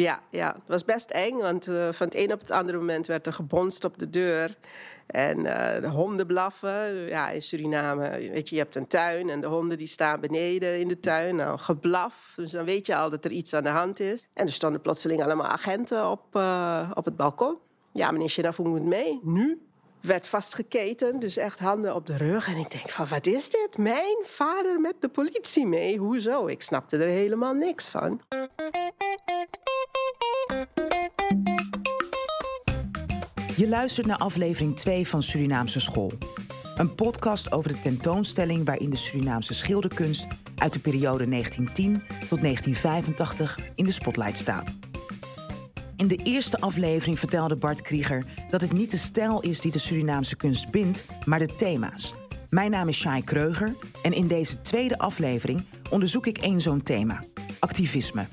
Ja, 0.00 0.20
ja, 0.30 0.46
het 0.46 0.62
was 0.66 0.84
best 0.84 1.10
eng, 1.10 1.36
want 1.36 1.68
uh, 1.68 1.88
van 1.92 2.06
het 2.06 2.16
een 2.16 2.32
op 2.32 2.40
het 2.40 2.50
andere 2.50 2.78
moment 2.78 3.06
werd 3.06 3.26
er 3.26 3.32
gebonst 3.32 3.84
op 3.84 3.98
de 3.98 4.10
deur. 4.10 4.56
En 5.06 5.38
uh, 5.38 5.80
de 5.80 5.88
honden 5.88 6.26
blaffen. 6.26 7.06
Ja, 7.06 7.30
in 7.30 7.42
Suriname, 7.42 8.10
weet 8.10 8.48
je, 8.48 8.54
je 8.54 8.60
hebt 8.60 8.76
een 8.76 8.86
tuin 8.86 9.30
en 9.30 9.40
de 9.40 9.46
honden 9.46 9.78
die 9.78 9.86
staan 9.86 10.20
beneden 10.20 10.80
in 10.80 10.88
de 10.88 11.00
tuin. 11.00 11.36
Nou, 11.36 11.58
geblaf. 11.58 12.32
Dus 12.36 12.50
dan 12.50 12.64
weet 12.64 12.86
je 12.86 12.96
al 12.96 13.10
dat 13.10 13.24
er 13.24 13.30
iets 13.30 13.54
aan 13.54 13.62
de 13.62 13.68
hand 13.68 14.00
is. 14.00 14.28
En 14.34 14.46
er 14.46 14.52
stonden 14.52 14.80
plotseling 14.80 15.22
allemaal 15.22 15.46
agenten 15.46 16.10
op, 16.10 16.36
uh, 16.36 16.90
op 16.94 17.04
het 17.04 17.16
balkon. 17.16 17.56
Ja, 17.92 18.10
meneer 18.10 18.28
Shinafo 18.28 18.64
moet 18.64 18.84
mee. 18.84 19.20
Nu? 19.22 19.60
werd 20.00 20.28
vastgeketen, 20.28 21.18
dus 21.18 21.36
echt 21.36 21.58
handen 21.58 21.94
op 21.94 22.06
de 22.06 22.16
rug. 22.16 22.48
En 22.48 22.56
ik 22.56 22.70
denk 22.70 22.88
van, 22.88 23.06
wat 23.08 23.26
is 23.26 23.50
dit? 23.50 23.78
Mijn 23.78 24.16
vader 24.22 24.80
met 24.80 24.94
de 24.98 25.08
politie 25.08 25.66
mee? 25.66 25.98
Hoezo? 25.98 26.46
Ik 26.46 26.62
snapte 26.62 26.96
er 26.96 27.08
helemaal 27.08 27.54
niks 27.54 27.88
van. 27.88 28.20
Je 33.60 33.68
luistert 33.68 34.06
naar 34.06 34.16
aflevering 34.16 34.76
2 34.76 35.06
van 35.06 35.22
Surinaamse 35.22 35.80
School. 35.80 36.12
Een 36.76 36.94
podcast 36.94 37.52
over 37.52 37.72
de 37.72 37.80
tentoonstelling 37.80 38.66
waarin 38.66 38.90
de 38.90 38.96
Surinaamse 38.96 39.54
schilderkunst 39.54 40.26
uit 40.56 40.72
de 40.72 40.78
periode 40.78 41.28
1910 41.28 41.92
tot 42.28 42.40
1985 42.40 43.58
in 43.74 43.84
de 43.84 43.90
spotlight 43.90 44.36
staat. 44.36 44.76
In 45.96 46.08
de 46.08 46.16
eerste 46.16 46.60
aflevering 46.60 47.18
vertelde 47.18 47.56
Bart 47.56 47.82
Krieger 47.82 48.24
dat 48.50 48.60
het 48.60 48.72
niet 48.72 48.90
de 48.90 48.96
stijl 48.96 49.40
is 49.40 49.60
die 49.60 49.72
de 49.72 49.78
Surinaamse 49.78 50.36
kunst 50.36 50.70
bindt, 50.70 51.04
maar 51.24 51.38
de 51.38 51.54
thema's. 51.56 52.14
Mijn 52.50 52.70
naam 52.70 52.88
is 52.88 52.98
Shai 52.98 53.24
Kreuger 53.24 53.74
en 54.02 54.12
in 54.12 54.26
deze 54.26 54.60
tweede 54.60 54.98
aflevering 54.98 55.64
onderzoek 55.90 56.26
ik 56.26 56.38
één 56.38 56.60
zo'n 56.60 56.82
thema: 56.82 57.24
activisme. 57.58 58.26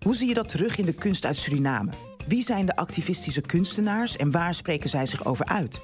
Hoe 0.00 0.16
zie 0.16 0.28
je 0.28 0.34
dat 0.34 0.48
terug 0.48 0.78
in 0.78 0.86
de 0.86 0.94
kunst 0.94 1.24
uit 1.24 1.36
Suriname? 1.36 1.90
Wie 2.26 2.40
zijn 2.40 2.66
de 2.66 2.76
activistische 2.76 3.40
kunstenaars 3.40 4.16
en 4.16 4.30
waar 4.30 4.54
spreken 4.54 4.88
zij 4.88 5.06
zich 5.06 5.24
over 5.24 5.44
uit? 5.44 5.80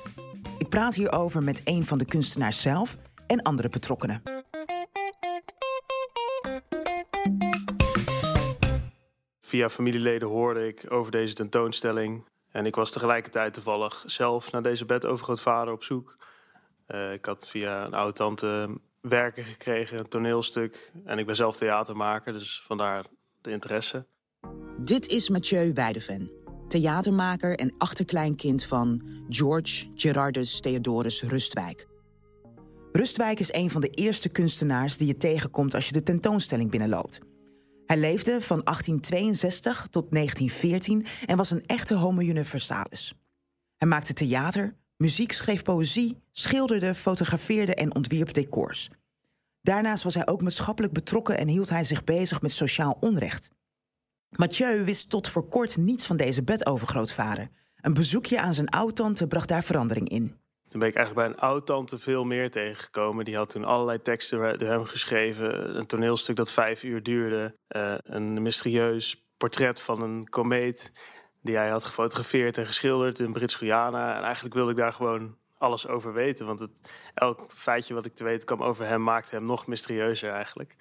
Ik 0.58 0.68
praat 0.68 0.94
hierover 0.94 1.42
met 1.42 1.60
een 1.64 1.84
van 1.84 1.98
de 1.98 2.04
kunstenaars 2.04 2.62
zelf 2.62 2.96
en 3.26 3.42
andere 3.42 3.68
betrokkenen. 3.68 4.22
Via 9.40 9.70
familieleden 9.70 10.28
hoorde 10.28 10.66
ik 10.66 10.92
over 10.92 11.12
deze 11.12 11.34
tentoonstelling. 11.34 12.24
En 12.50 12.66
ik 12.66 12.74
was 12.74 12.90
tegelijkertijd 12.90 13.54
toevallig 13.54 14.02
zelf 14.06 14.52
naar 14.52 14.62
deze 14.62 14.84
bedovergrootvader 14.84 15.74
op 15.74 15.82
zoek. 15.82 16.16
Uh, 16.88 17.12
ik 17.12 17.24
had 17.24 17.48
via 17.48 17.84
een 17.84 17.94
oude 17.94 18.12
tante 18.12 18.78
werken 19.00 19.44
gekregen, 19.44 19.98
een 19.98 20.08
toneelstuk. 20.08 20.92
En 21.04 21.18
ik 21.18 21.26
ben 21.26 21.36
zelf 21.36 21.56
theatermaker, 21.56 22.32
dus 22.32 22.62
vandaar 22.66 23.04
de 23.40 23.50
interesse. 23.50 24.06
Dit 24.84 25.06
is 25.08 25.28
Mathieu 25.28 25.72
Weideven, 25.72 26.30
theatermaker 26.68 27.58
en 27.58 27.74
achterkleinkind 27.78 28.64
van 28.64 29.02
George 29.28 29.86
Gerardus 29.94 30.60
Theodorus 30.60 31.22
Rustwijk. 31.22 31.86
Rustwijk 32.92 33.40
is 33.40 33.52
een 33.52 33.70
van 33.70 33.80
de 33.80 33.88
eerste 33.88 34.28
kunstenaars 34.28 34.96
die 34.96 35.06
je 35.06 35.16
tegenkomt 35.16 35.74
als 35.74 35.86
je 35.86 35.92
de 35.92 36.02
tentoonstelling 36.02 36.70
binnenloopt. 36.70 37.18
Hij 37.86 37.96
leefde 37.96 38.40
van 38.40 38.60
1862 38.64 39.86
tot 39.90 40.10
1914 40.10 41.06
en 41.26 41.36
was 41.36 41.50
een 41.50 41.66
echte 41.66 41.94
homo 41.94 42.20
universalis. 42.20 43.14
Hij 43.76 43.88
maakte 43.88 44.12
theater, 44.12 44.76
muziek, 44.96 45.32
schreef 45.32 45.62
poëzie, 45.62 46.16
schilderde, 46.32 46.94
fotografeerde 46.94 47.74
en 47.74 47.94
ontwierp 47.94 48.32
decors. 48.32 48.90
Daarnaast 49.60 50.02
was 50.02 50.14
hij 50.14 50.26
ook 50.26 50.42
maatschappelijk 50.42 50.92
betrokken 50.92 51.38
en 51.38 51.48
hield 51.48 51.68
hij 51.68 51.84
zich 51.84 52.04
bezig 52.04 52.42
met 52.42 52.52
sociaal 52.52 52.96
onrecht. 53.00 53.50
Mathieu 54.36 54.84
wist 54.84 55.10
tot 55.10 55.28
voor 55.28 55.48
kort 55.48 55.76
niets 55.76 56.06
van 56.06 56.16
deze 56.16 56.42
bedovergrootvader. 56.42 57.48
Een 57.80 57.94
bezoekje 57.94 58.40
aan 58.40 58.54
zijn 58.54 58.68
oudtante 58.68 59.26
bracht 59.26 59.48
daar 59.48 59.64
verandering 59.64 60.08
in. 60.08 60.40
Toen 60.68 60.80
ben 60.80 60.88
ik 60.88 60.96
eigenlijk 60.96 61.26
bij 61.26 61.36
een 61.36 61.50
oud-tante 61.50 61.98
veel 61.98 62.24
meer 62.24 62.50
tegengekomen. 62.50 63.24
Die 63.24 63.36
had 63.36 63.50
toen 63.50 63.64
allerlei 63.64 64.02
teksten 64.02 64.58
door 64.58 64.68
hem 64.68 64.84
geschreven. 64.84 65.76
Een 65.76 65.86
toneelstuk 65.86 66.36
dat 66.36 66.52
vijf 66.52 66.82
uur 66.82 67.02
duurde. 67.02 67.56
Uh, 67.76 67.94
een 68.02 68.42
mysterieus 68.42 69.26
portret 69.36 69.80
van 69.80 70.02
een 70.02 70.28
komeet 70.28 70.92
die 71.40 71.56
hij 71.56 71.68
had 71.68 71.84
gefotografeerd 71.84 72.58
en 72.58 72.66
geschilderd 72.66 73.18
in 73.18 73.32
Brits-Guyana. 73.32 74.16
En 74.16 74.22
eigenlijk 74.22 74.54
wilde 74.54 74.70
ik 74.70 74.76
daar 74.76 74.92
gewoon 74.92 75.36
alles 75.56 75.88
over 75.88 76.12
weten. 76.12 76.46
Want 76.46 76.60
het, 76.60 76.70
elk 77.14 77.46
feitje 77.48 77.94
wat 77.94 78.04
ik 78.04 78.14
te 78.14 78.24
weten 78.24 78.46
kwam 78.46 78.62
over 78.62 78.86
hem 78.86 79.02
maakte 79.02 79.34
hem 79.34 79.44
nog 79.44 79.66
mysterieuzer 79.66 80.30
eigenlijk. 80.30 80.76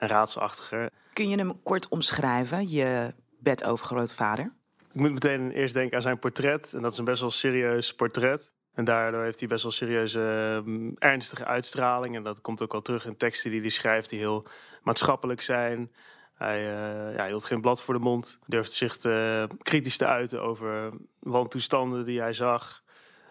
En 0.00 0.08
raadselachtiger. 0.08 0.90
Kun 1.12 1.28
je 1.28 1.36
hem 1.36 1.62
kort 1.62 1.88
omschrijven, 1.88 2.68
je 2.68 3.14
bedovergrootvader? 3.38 4.52
Ik 4.92 5.00
moet 5.00 5.12
meteen 5.12 5.50
eerst 5.50 5.74
denken 5.74 5.96
aan 5.96 6.02
zijn 6.02 6.18
portret. 6.18 6.72
En 6.74 6.82
dat 6.82 6.92
is 6.92 6.98
een 6.98 7.04
best 7.04 7.20
wel 7.20 7.30
serieus 7.30 7.94
portret. 7.94 8.52
En 8.74 8.84
daardoor 8.84 9.22
heeft 9.22 9.38
hij 9.38 9.48
best 9.48 9.62
wel 9.62 9.72
serieuze, 9.72 10.62
mm, 10.64 10.96
ernstige 10.98 11.44
uitstraling. 11.44 12.16
En 12.16 12.22
dat 12.22 12.40
komt 12.40 12.62
ook 12.62 12.72
wel 12.72 12.82
terug 12.82 13.06
in 13.06 13.16
teksten 13.16 13.50
die 13.50 13.60
hij 13.60 13.68
schrijft, 13.68 14.10
die 14.10 14.18
heel 14.18 14.46
maatschappelijk 14.82 15.40
zijn. 15.40 15.92
Hij 16.34 16.60
uh, 16.60 17.16
ja, 17.16 17.26
hield 17.26 17.44
geen 17.44 17.60
blad 17.60 17.82
voor 17.82 17.94
de 17.94 18.00
mond. 18.00 18.38
Durfde 18.46 18.74
zich 18.74 18.96
te, 18.96 19.46
kritisch 19.62 19.96
te 19.96 20.06
uiten 20.06 20.42
over 20.42 20.92
wantoestanden 21.18 22.04
die 22.04 22.20
hij 22.20 22.32
zag. 22.32 22.82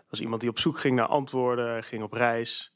Was 0.10 0.22
iemand 0.22 0.42
die 0.42 0.50
op 0.50 0.60
zoek 0.60 0.80
ging 0.80 0.96
naar 0.96 1.08
antwoorden, 1.08 1.84
ging 1.84 2.04
op 2.04 2.14
reis. 2.14 2.74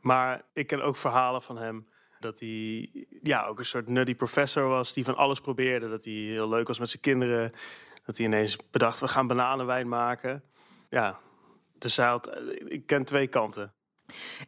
Maar 0.00 0.42
ik 0.52 0.66
ken 0.66 0.82
ook 0.82 0.96
verhalen 0.96 1.42
van 1.42 1.58
hem 1.58 1.88
dat 2.20 2.40
hij 2.40 2.90
ja, 3.22 3.46
ook 3.46 3.58
een 3.58 3.64
soort 3.64 3.88
nutty 3.88 4.14
professor 4.14 4.68
was 4.68 4.92
die 4.92 5.04
van 5.04 5.16
alles 5.16 5.40
probeerde. 5.40 5.88
Dat 5.88 6.04
hij 6.04 6.12
heel 6.12 6.48
leuk 6.48 6.66
was 6.66 6.78
met 6.78 6.90
zijn 6.90 7.02
kinderen. 7.02 7.52
Dat 8.04 8.16
hij 8.16 8.26
ineens 8.26 8.56
bedacht, 8.70 9.00
we 9.00 9.08
gaan 9.08 9.26
bananenwijn 9.26 9.88
maken. 9.88 10.42
Ja, 10.90 11.18
dus 11.78 11.96
hij 11.96 12.06
had, 12.06 12.30
ik 12.64 12.86
ken 12.86 13.04
twee 13.04 13.26
kanten. 13.26 13.72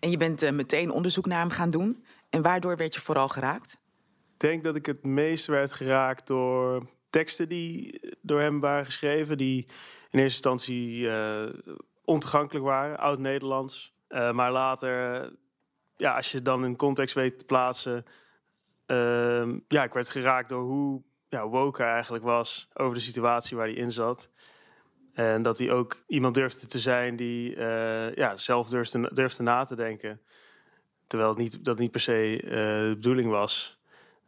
En 0.00 0.10
je 0.10 0.16
bent 0.16 0.42
uh, 0.42 0.50
meteen 0.50 0.90
onderzoek 0.90 1.26
naar 1.26 1.40
hem 1.40 1.50
gaan 1.50 1.70
doen. 1.70 2.04
En 2.30 2.42
waardoor 2.42 2.76
werd 2.76 2.94
je 2.94 3.00
vooral 3.00 3.28
geraakt? 3.28 3.80
Ik 4.34 4.40
denk 4.40 4.62
dat 4.62 4.76
ik 4.76 4.86
het 4.86 5.04
meest 5.04 5.46
werd 5.46 5.72
geraakt 5.72 6.26
door 6.26 6.86
teksten 7.10 7.48
die 7.48 8.00
door 8.22 8.40
hem 8.40 8.60
waren 8.60 8.84
geschreven. 8.84 9.38
Die 9.38 9.66
in 10.10 10.18
eerste 10.18 10.50
instantie 10.50 10.98
uh, 10.98 11.46
ontoegankelijk 12.04 12.64
waren, 12.64 12.98
oud-Nederlands. 12.98 13.94
Uh, 14.08 14.32
maar 14.32 14.52
later, 14.52 15.32
ja, 16.00 16.16
als 16.16 16.32
je 16.32 16.42
dan 16.42 16.64
in 16.64 16.76
context 16.76 17.14
weet 17.14 17.38
te 17.38 17.44
plaatsen. 17.44 18.04
Uh, 18.86 19.54
ja, 19.68 19.84
ik 19.84 19.92
werd 19.92 20.08
geraakt 20.08 20.48
door 20.48 20.62
hoe 20.62 21.02
ja, 21.28 21.48
woke 21.48 21.82
eigenlijk 21.82 22.24
was 22.24 22.68
over 22.74 22.94
de 22.94 23.00
situatie 23.00 23.56
waar 23.56 23.66
hij 23.66 23.76
in 23.76 23.92
zat. 23.92 24.30
En 25.12 25.42
dat 25.42 25.58
hij 25.58 25.70
ook 25.70 26.02
iemand 26.06 26.34
durfde 26.34 26.66
te 26.66 26.78
zijn 26.78 27.16
die 27.16 27.56
uh, 27.56 28.14
ja, 28.14 28.36
zelf 28.36 28.68
durfde, 28.68 29.10
durfde 29.12 29.42
na 29.42 29.64
te 29.64 29.76
denken. 29.76 30.20
Terwijl 31.06 31.30
het 31.30 31.38
niet, 31.38 31.64
dat 31.64 31.78
niet 31.78 31.90
per 31.90 32.00
se 32.00 32.42
uh, 32.42 32.50
de 32.50 32.92
bedoeling 32.94 33.30
was. 33.30 33.80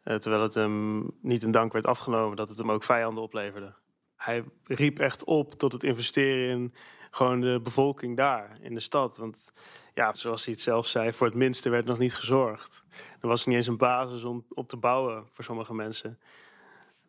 Uh, 0.05 0.17
terwijl 0.17 0.43
het 0.43 0.55
hem 0.55 1.11
niet 1.21 1.43
in 1.43 1.51
dank 1.51 1.73
werd 1.73 1.87
afgenomen, 1.87 2.37
dat 2.37 2.49
het 2.49 2.59
hem 2.59 2.71
ook 2.71 2.85
vijanden 2.85 3.23
opleverde. 3.23 3.75
Hij 4.17 4.45
riep 4.65 4.99
echt 4.99 5.25
op 5.25 5.55
tot 5.55 5.73
het 5.73 5.85
investeren 5.85 6.49
in 6.49 6.75
gewoon 7.15 7.41
de 7.41 7.61
bevolking 7.63 8.17
daar, 8.17 8.59
in 8.61 8.75
de 8.75 8.81
stad. 8.81 9.17
Want 9.17 9.53
ja, 9.95 10.15
zoals 10.15 10.45
hij 10.45 10.55
het 10.55 10.63
zelf 10.63 10.87
zei, 10.87 11.13
voor 11.13 11.27
het 11.27 11.37
minste 11.37 11.71
werd 11.71 11.85
nog 11.85 11.99
niet 11.99 12.15
gezorgd. 12.15 12.85
Er 13.21 13.29
was 13.29 13.47
niet 13.47 13.57
eens 13.57 13.67
een 13.67 13.77
basis 13.77 14.25
om 14.25 14.45
op 14.49 14.69
te 14.69 14.77
bouwen 14.77 15.25
voor 15.33 15.45
sommige 15.45 15.75
mensen. 15.75 16.19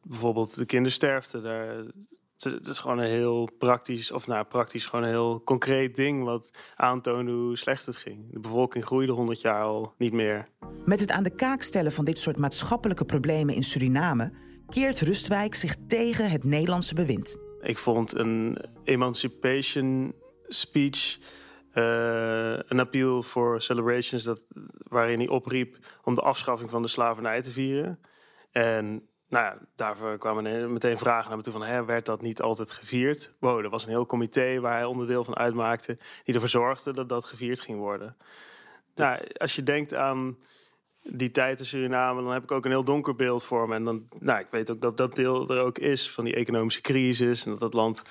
Bijvoorbeeld 0.01 0.55
de 0.55 0.65
kindersterfte, 0.65 1.41
daar 1.41 1.85
het 2.51 2.67
is 2.67 2.79
gewoon 2.79 2.97
een 2.97 3.09
heel 3.09 3.49
praktisch, 3.57 4.11
of 4.11 4.27
nou 4.27 4.45
praktisch, 4.45 4.85
gewoon 4.85 5.05
een 5.05 5.11
heel 5.11 5.41
concreet 5.43 5.95
ding 5.95 6.23
wat 6.23 6.51
aantoonde 6.75 7.31
hoe 7.31 7.57
slecht 7.57 7.85
het 7.85 7.95
ging. 7.95 8.31
De 8.31 8.39
bevolking 8.39 8.85
groeide 8.85 9.11
100 9.11 9.41
jaar 9.41 9.63
al 9.63 9.93
niet 9.97 10.13
meer. 10.13 10.45
Met 10.85 10.99
het 10.99 11.11
aan 11.11 11.23
de 11.23 11.35
kaak 11.35 11.61
stellen 11.61 11.91
van 11.91 12.05
dit 12.05 12.17
soort 12.17 12.37
maatschappelijke 12.37 13.05
problemen 13.05 13.55
in 13.55 13.63
Suriname 13.63 14.31
keert 14.69 15.01
Rustwijk 15.01 15.55
zich 15.55 15.75
tegen 15.87 16.29
het 16.29 16.43
Nederlandse 16.43 16.93
bewind. 16.93 17.37
Ik 17.63 17.77
vond 17.77 18.15
een 18.15 18.57
emancipation 18.83 20.15
speech. 20.47 21.17
Uh, 21.73 22.57
een 22.57 22.79
appeal 22.79 23.21
for 23.21 23.61
celebrations 23.61 24.23
dat, 24.23 24.43
waarin 24.77 25.17
hij 25.17 25.27
opriep 25.27 25.77
om 26.03 26.15
de 26.15 26.21
afschaffing 26.21 26.69
van 26.69 26.81
de 26.81 26.87
slavernij 26.87 27.41
te 27.41 27.51
vieren. 27.51 27.99
En 28.51 29.07
nou 29.27 29.57
daarvoor 29.75 30.17
kwamen 30.17 30.73
meteen 30.73 30.97
vragen 30.97 31.27
naar 31.27 31.37
me 31.37 31.43
toe 31.43 31.53
van... 31.53 31.63
Hè, 31.63 31.85
werd 31.85 32.05
dat 32.05 32.21
niet 32.21 32.41
altijd 32.41 32.71
gevierd? 32.71 33.33
Wow, 33.39 33.59
er 33.59 33.69
was 33.69 33.83
een 33.83 33.89
heel 33.89 34.05
comité 34.05 34.59
waar 34.59 34.73
hij 34.73 34.85
onderdeel 34.85 35.23
van 35.23 35.35
uitmaakte... 35.35 35.97
die 36.23 36.33
ervoor 36.33 36.49
zorgde 36.49 36.93
dat 36.93 37.09
dat 37.09 37.25
gevierd 37.25 37.59
ging 37.59 37.79
worden. 37.79 38.17
Nou, 38.95 39.27
als 39.37 39.55
je 39.55 39.63
denkt 39.63 39.93
aan 39.93 40.37
die 41.03 41.31
tijd 41.31 41.59
in 41.59 41.65
Suriname... 41.65 42.21
dan 42.21 42.31
heb 42.31 42.43
ik 42.43 42.51
ook 42.51 42.65
een 42.65 42.71
heel 42.71 42.83
donker 42.83 43.15
beeld 43.15 43.43
voor 43.43 43.67
me. 43.67 43.75
En 43.75 43.83
dan, 43.83 44.07
nou, 44.19 44.39
ik 44.39 44.47
weet 44.49 44.71
ook 44.71 44.81
dat 44.81 44.97
dat 44.97 45.15
deel 45.15 45.49
er 45.49 45.61
ook 45.61 45.77
is 45.77 46.11
van 46.11 46.23
die 46.23 46.35
economische 46.35 46.81
crisis... 46.81 47.45
en 47.45 47.51
dat 47.51 47.59
dat 47.59 47.73
land 47.73 48.03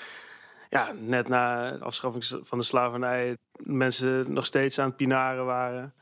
ja, 0.68 0.92
net 0.98 1.28
na 1.28 1.70
de 1.70 1.84
afschaffing 1.84 2.24
van 2.42 2.58
de 2.58 2.64
slavernij... 2.64 3.36
mensen 3.56 4.32
nog 4.32 4.46
steeds 4.46 4.78
aan 4.78 4.86
het 4.86 4.96
pinaren 4.96 5.44
waren. 5.44 5.94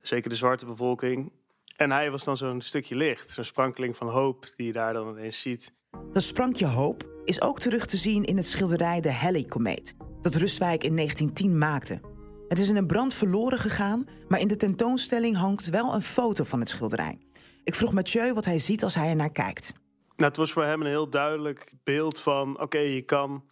Zeker 0.00 0.30
de 0.30 0.36
zwarte 0.36 0.66
bevolking. 0.66 1.32
En 1.76 1.90
hij 1.90 2.10
was 2.10 2.24
dan 2.24 2.36
zo'n 2.36 2.60
stukje 2.60 2.96
licht, 2.96 3.30
zo'n 3.30 3.44
sprankeling 3.44 3.96
van 3.96 4.08
hoop 4.08 4.46
die 4.56 4.66
je 4.66 4.72
daar 4.72 4.92
dan 4.92 5.08
ineens 5.08 5.40
ziet. 5.40 5.72
Dat 6.12 6.22
sprankje 6.22 6.66
hoop 6.66 7.08
is 7.24 7.42
ook 7.42 7.60
terug 7.60 7.86
te 7.86 7.96
zien 7.96 8.24
in 8.24 8.36
het 8.36 8.46
schilderij 8.46 9.00
De 9.00 9.12
Halley-komeet... 9.12 9.94
dat 10.22 10.34
Rustwijk 10.34 10.84
in 10.84 10.96
1910 10.96 11.58
maakte. 11.58 12.17
Het 12.48 12.58
is 12.58 12.68
in 12.68 12.76
een 12.76 12.86
brand 12.86 13.14
verloren 13.14 13.58
gegaan, 13.58 14.08
maar 14.28 14.40
in 14.40 14.48
de 14.48 14.56
tentoonstelling 14.56 15.36
hangt 15.36 15.70
wel 15.70 15.94
een 15.94 16.02
foto 16.02 16.44
van 16.44 16.60
het 16.60 16.68
schilderij. 16.68 17.18
Ik 17.64 17.74
vroeg 17.74 17.92
Mathieu 17.92 18.32
wat 18.32 18.44
hij 18.44 18.58
ziet 18.58 18.82
als 18.82 18.94
hij 18.94 19.08
er 19.08 19.16
naar 19.16 19.32
kijkt. 19.32 19.72
Nou, 20.16 20.28
het 20.28 20.36
was 20.36 20.52
voor 20.52 20.64
hem 20.64 20.80
een 20.80 20.86
heel 20.86 21.10
duidelijk 21.10 21.72
beeld 21.84 22.20
van: 22.20 22.60
oké, 22.60 22.78
je 22.78 23.02
kan 23.02 23.44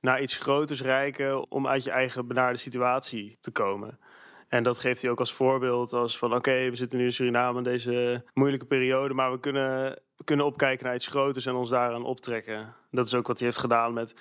naar 0.00 0.22
iets 0.22 0.36
groters 0.36 0.82
reiken 0.82 1.50
om 1.50 1.66
uit 1.66 1.84
je 1.84 1.90
eigen 1.90 2.26
benarde 2.26 2.58
situatie 2.58 3.36
te 3.40 3.50
komen. 3.50 3.98
En 4.48 4.62
dat 4.62 4.78
geeft 4.78 5.02
hij 5.02 5.10
ook 5.10 5.18
als 5.18 5.32
voorbeeld 5.32 5.92
als 5.92 6.18
van 6.18 6.34
oké, 6.34 6.70
we 6.70 6.76
zitten 6.76 6.98
nu 6.98 7.04
in 7.04 7.12
Suriname 7.12 7.58
in 7.58 7.64
deze 7.64 8.24
moeilijke 8.34 8.66
periode, 8.66 9.14
maar 9.14 9.32
we 9.32 9.40
kunnen, 9.40 10.02
kunnen 10.24 10.46
opkijken 10.46 10.86
naar 10.86 10.94
iets 10.94 11.06
groters 11.06 11.46
en 11.46 11.54
ons 11.54 11.70
daaraan 11.70 12.04
optrekken. 12.04 12.74
Dat 12.90 13.06
is 13.06 13.14
ook 13.14 13.26
wat 13.26 13.38
hij 13.38 13.46
heeft 13.46 13.60
gedaan 13.60 13.92
met. 13.92 14.14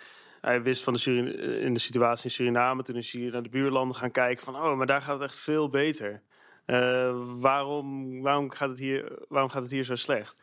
Hij 0.45 0.61
wist 0.61 0.83
van 0.83 0.93
de 0.93 1.59
in 1.61 1.73
de 1.73 1.79
situatie 1.79 2.23
in 2.23 2.31
Suriname, 2.31 2.83
toen 2.83 2.95
is 2.95 3.11
hij 3.11 3.21
naar 3.21 3.43
de 3.43 3.49
buurlanden 3.49 3.95
gaan 3.95 4.11
kijken 4.11 4.43
van 4.43 4.55
oh, 4.55 4.77
maar 4.77 4.87
daar 4.87 5.01
gaat 5.01 5.19
het 5.19 5.29
echt 5.29 5.39
veel 5.39 5.69
beter. 5.69 6.21
Uh, 6.65 7.15
waarom, 7.39 8.21
waarom, 8.21 8.51
gaat 8.51 8.69
het 8.69 8.79
hier, 8.79 9.19
waarom 9.27 9.49
gaat 9.49 9.61
het 9.61 9.71
hier 9.71 9.83
zo 9.83 9.95
slecht? 9.95 10.41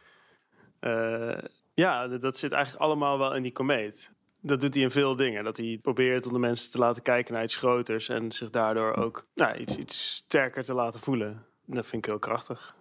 Uh, 0.81 1.38
ja, 1.75 2.08
dat 2.08 2.38
zit 2.38 2.52
eigenlijk 2.52 2.84
allemaal 2.84 3.19
wel 3.19 3.34
in 3.34 3.43
die 3.43 3.52
komeet 3.52 4.12
dat 4.43 4.60
doet 4.60 4.75
hij 4.75 4.82
in 4.82 4.90
veel 4.90 5.16
dingen. 5.16 5.44
Dat 5.44 5.56
hij 5.56 5.78
probeert 5.82 6.26
om 6.26 6.32
de 6.32 6.38
mensen 6.38 6.70
te 6.70 6.78
laten 6.78 7.02
kijken 7.02 7.34
naar 7.34 7.43
iets 7.43 7.56
groters 7.56 8.08
en 8.08 8.32
zich 8.32 8.50
daardoor 8.50 8.96
ook 8.96 9.26
nou, 9.34 9.56
iets, 9.56 9.76
iets 9.76 10.14
sterker 10.14 10.64
te 10.64 10.75
laten 10.75 11.00
voelen. 11.00 11.44
Dat 11.66 11.87
vind 11.87 12.05
ik 12.05 12.10
heel 12.10 12.19
krachtig. 12.19 12.75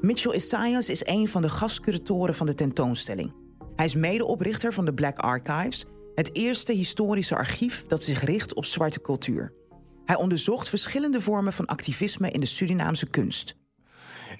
Mitchell 0.00 0.34
Isaias 0.34 0.88
is 0.88 1.06
een 1.06 1.28
van 1.28 1.42
de 1.42 1.48
gastcuratoren 1.48 2.34
van 2.34 2.46
de 2.46 2.54
tentoonstelling. 2.54 3.32
Hij 3.76 3.84
is 3.84 3.94
medeoprichter 3.94 4.72
van 4.72 4.84
de 4.84 4.94
Black 4.94 5.18
Archives, 5.18 5.84
het 6.14 6.34
eerste 6.34 6.72
historische 6.72 7.36
archief 7.36 7.84
dat 7.86 8.02
zich 8.02 8.24
richt 8.24 8.54
op 8.54 8.64
zwarte 8.64 9.00
cultuur. 9.00 9.52
Hij 10.04 10.16
onderzocht 10.16 10.68
verschillende 10.68 11.20
vormen 11.20 11.52
van 11.52 11.66
activisme 11.66 12.30
in 12.30 12.40
de 12.40 12.46
Surinaamse 12.46 13.06
kunst. 13.06 13.56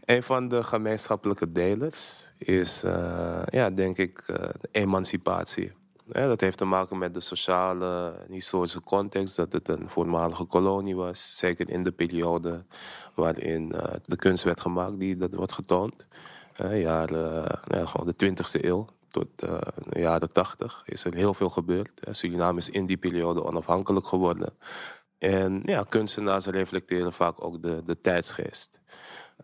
Een 0.05 0.23
van 0.23 0.49
de 0.49 0.63
gemeenschappelijke 0.65 1.53
delers 1.53 2.33
is, 2.39 2.85
uh, 2.85 3.43
ja, 3.51 3.71
denk 3.71 3.97
ik, 3.97 4.23
uh, 4.27 4.49
emancipatie 4.71 5.73
dat 6.07 6.41
heeft 6.41 6.59
te 6.59 6.65
maken 6.65 6.99
met 6.99 7.15
de 7.15 7.21
sociale 7.21 8.15
en 8.27 8.33
historische 8.33 8.83
context. 8.83 9.37
Dat 9.37 9.53
het 9.53 9.69
een 9.69 9.91
voormalige 9.91 10.45
kolonie 10.45 10.97
was. 10.97 11.37
Zeker 11.37 11.69
in 11.69 11.83
de 11.83 11.93
periode 11.93 12.65
waarin 13.15 13.73
uh, 13.75 13.83
de 14.05 14.17
kunst 14.17 14.45
werd 14.45 14.61
gemaakt 14.61 14.99
die 14.99 15.17
dat 15.17 15.35
wordt 15.35 15.53
getoond. 15.53 16.07
Jaren, 16.57 17.59
uh, 17.75 17.87
gewoon 17.87 18.15
de 18.17 18.27
20e 18.27 18.65
eeuw 18.65 18.87
tot 19.13 19.29
uh, 19.45 19.59
de 19.89 20.01
jaren 20.01 20.33
80 20.33 20.83
is 20.87 21.05
er 21.05 21.15
heel 21.15 21.35
veel 21.35 21.51
gebeurd. 21.51 21.91
Suriname 22.11 22.59
is 22.59 22.71
in 22.71 22.87
die 22.87 22.97
periode 22.97 23.45
onafhankelijk 23.45 24.07
geworden. 24.07 24.55
En 25.19 25.63
ja, 25.65 25.85
kunstenaars 25.89 26.47
reflecteren 26.47 27.13
vaak 27.13 27.45
ook 27.45 27.63
de, 27.63 27.83
de 27.85 28.01
tijdsgeest. 28.01 28.81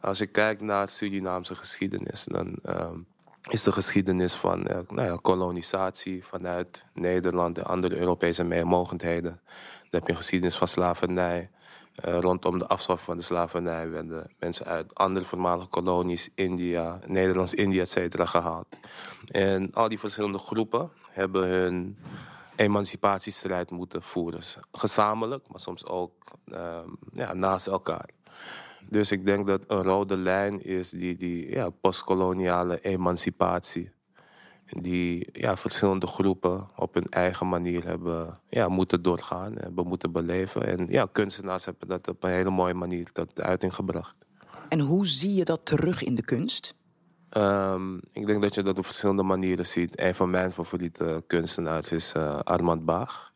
Als 0.00 0.20
ik 0.20 0.32
kijk 0.32 0.60
naar 0.60 0.88
Surinaamse 0.88 1.54
geschiedenis, 1.54 2.24
dan 2.24 2.58
ehm, 2.62 2.98
is 3.48 3.62
de 3.62 3.72
geschiedenis 3.72 4.34
van 4.34 4.66
eh, 4.66 4.78
nou 4.88 5.08
ja, 5.08 5.18
kolonisatie 5.22 6.24
vanuit 6.24 6.84
Nederland 6.94 7.58
en 7.58 7.64
andere 7.64 7.96
Europese 7.96 8.44
meemogendheden. 8.44 9.40
Dan 9.80 9.90
heb 9.90 10.06
je 10.06 10.10
een 10.10 10.16
geschiedenis 10.16 10.56
van 10.56 10.68
slavernij. 10.68 11.50
Uh, 12.06 12.18
rondom 12.18 12.58
de 12.58 12.66
afschaffing 12.66 13.06
van 13.06 13.16
de 13.16 13.22
slavernij 13.22 13.90
werden 13.90 14.30
mensen 14.38 14.66
uit 14.66 14.94
andere 14.94 15.24
voormalige 15.24 15.68
kolonies, 15.68 16.28
India, 16.34 16.98
Nederlands-Indië, 17.06 17.80
et 17.80 17.90
cetera, 17.90 18.24
gehaald. 18.24 18.66
En 19.26 19.72
al 19.72 19.88
die 19.88 19.98
verschillende 19.98 20.38
groepen 20.38 20.90
hebben 21.08 21.48
hun 21.48 21.98
emancipatiestrijd 22.56 23.70
moeten 23.70 24.02
voeren. 24.02 24.40
Gezamenlijk, 24.72 25.48
maar 25.48 25.60
soms 25.60 25.86
ook 25.86 26.12
uh, 26.46 26.78
ja, 27.12 27.34
naast 27.34 27.66
elkaar. 27.66 28.08
Dus 28.88 29.10
ik 29.10 29.24
denk 29.24 29.46
dat 29.46 29.60
een 29.66 29.82
rode 29.82 30.16
lijn 30.16 30.64
is 30.64 30.90
die, 30.90 31.16
die 31.16 31.50
ja, 31.50 31.70
postkoloniale 31.70 32.80
emancipatie. 32.80 33.90
Die 34.68 35.28
ja, 35.32 35.56
verschillende 35.56 36.06
groepen 36.06 36.68
op 36.76 36.94
hun 36.94 37.06
eigen 37.06 37.48
manier 37.48 37.84
hebben 37.84 38.40
ja, 38.48 38.68
moeten 38.68 39.02
doorgaan, 39.02 39.54
hebben 39.56 39.86
moeten 39.86 40.12
beleven. 40.12 40.66
En 40.66 40.86
ja, 40.88 41.08
kunstenaars 41.12 41.64
hebben 41.64 41.88
dat 41.88 42.08
op 42.08 42.24
een 42.24 42.30
hele 42.30 42.50
mooie 42.50 42.74
manier 42.74 43.12
tot 43.12 43.40
uiting 43.40 43.74
gebracht. 43.74 44.14
En 44.68 44.80
hoe 44.80 45.06
zie 45.06 45.34
je 45.34 45.44
dat 45.44 45.60
terug 45.62 46.02
in 46.02 46.14
de 46.14 46.24
kunst? 46.24 46.74
Um, 47.36 48.00
ik 48.12 48.26
denk 48.26 48.42
dat 48.42 48.54
je 48.54 48.62
dat 48.62 48.78
op 48.78 48.84
verschillende 48.84 49.22
manieren 49.22 49.66
ziet. 49.66 50.00
Een 50.00 50.14
van 50.14 50.30
mijn 50.30 50.52
favoriete 50.52 51.24
kunstenaars 51.26 51.92
is 51.92 52.14
uh, 52.16 52.38
Armand 52.38 52.84
Baag. 52.84 53.32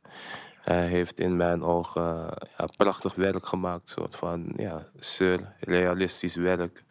Hij 0.60 0.86
heeft 0.86 1.20
in 1.20 1.36
mijn 1.36 1.62
ogen 1.62 2.34
ja, 2.58 2.66
prachtig 2.76 3.14
werk 3.14 3.46
gemaakt. 3.46 3.82
Een 3.82 4.02
soort 4.02 4.16
van 4.16 4.52
ja, 4.56 4.86
surrealistisch 4.98 6.34
werk. 6.34 6.84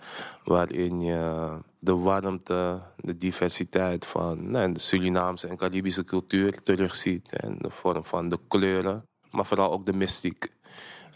Waarin 0.44 1.02
je 1.02 1.50
de 1.84 1.96
warmte, 1.96 2.82
de 2.98 3.18
diversiteit 3.18 4.06
van 4.06 4.52
nou, 4.52 4.72
de 4.72 4.80
Surinaamse 4.80 5.48
en 5.48 5.58
Caribische 5.58 6.04
cultuur 6.04 6.62
terugziet. 6.62 7.32
En 7.32 7.58
de 7.58 7.70
vorm 7.70 8.06
van 8.06 8.30
de 8.30 8.40
kleuren, 8.48 9.06
maar 9.32 9.46
vooral 9.46 9.72
ook 9.72 9.86
de 9.86 9.94
mystiek. 9.94 10.54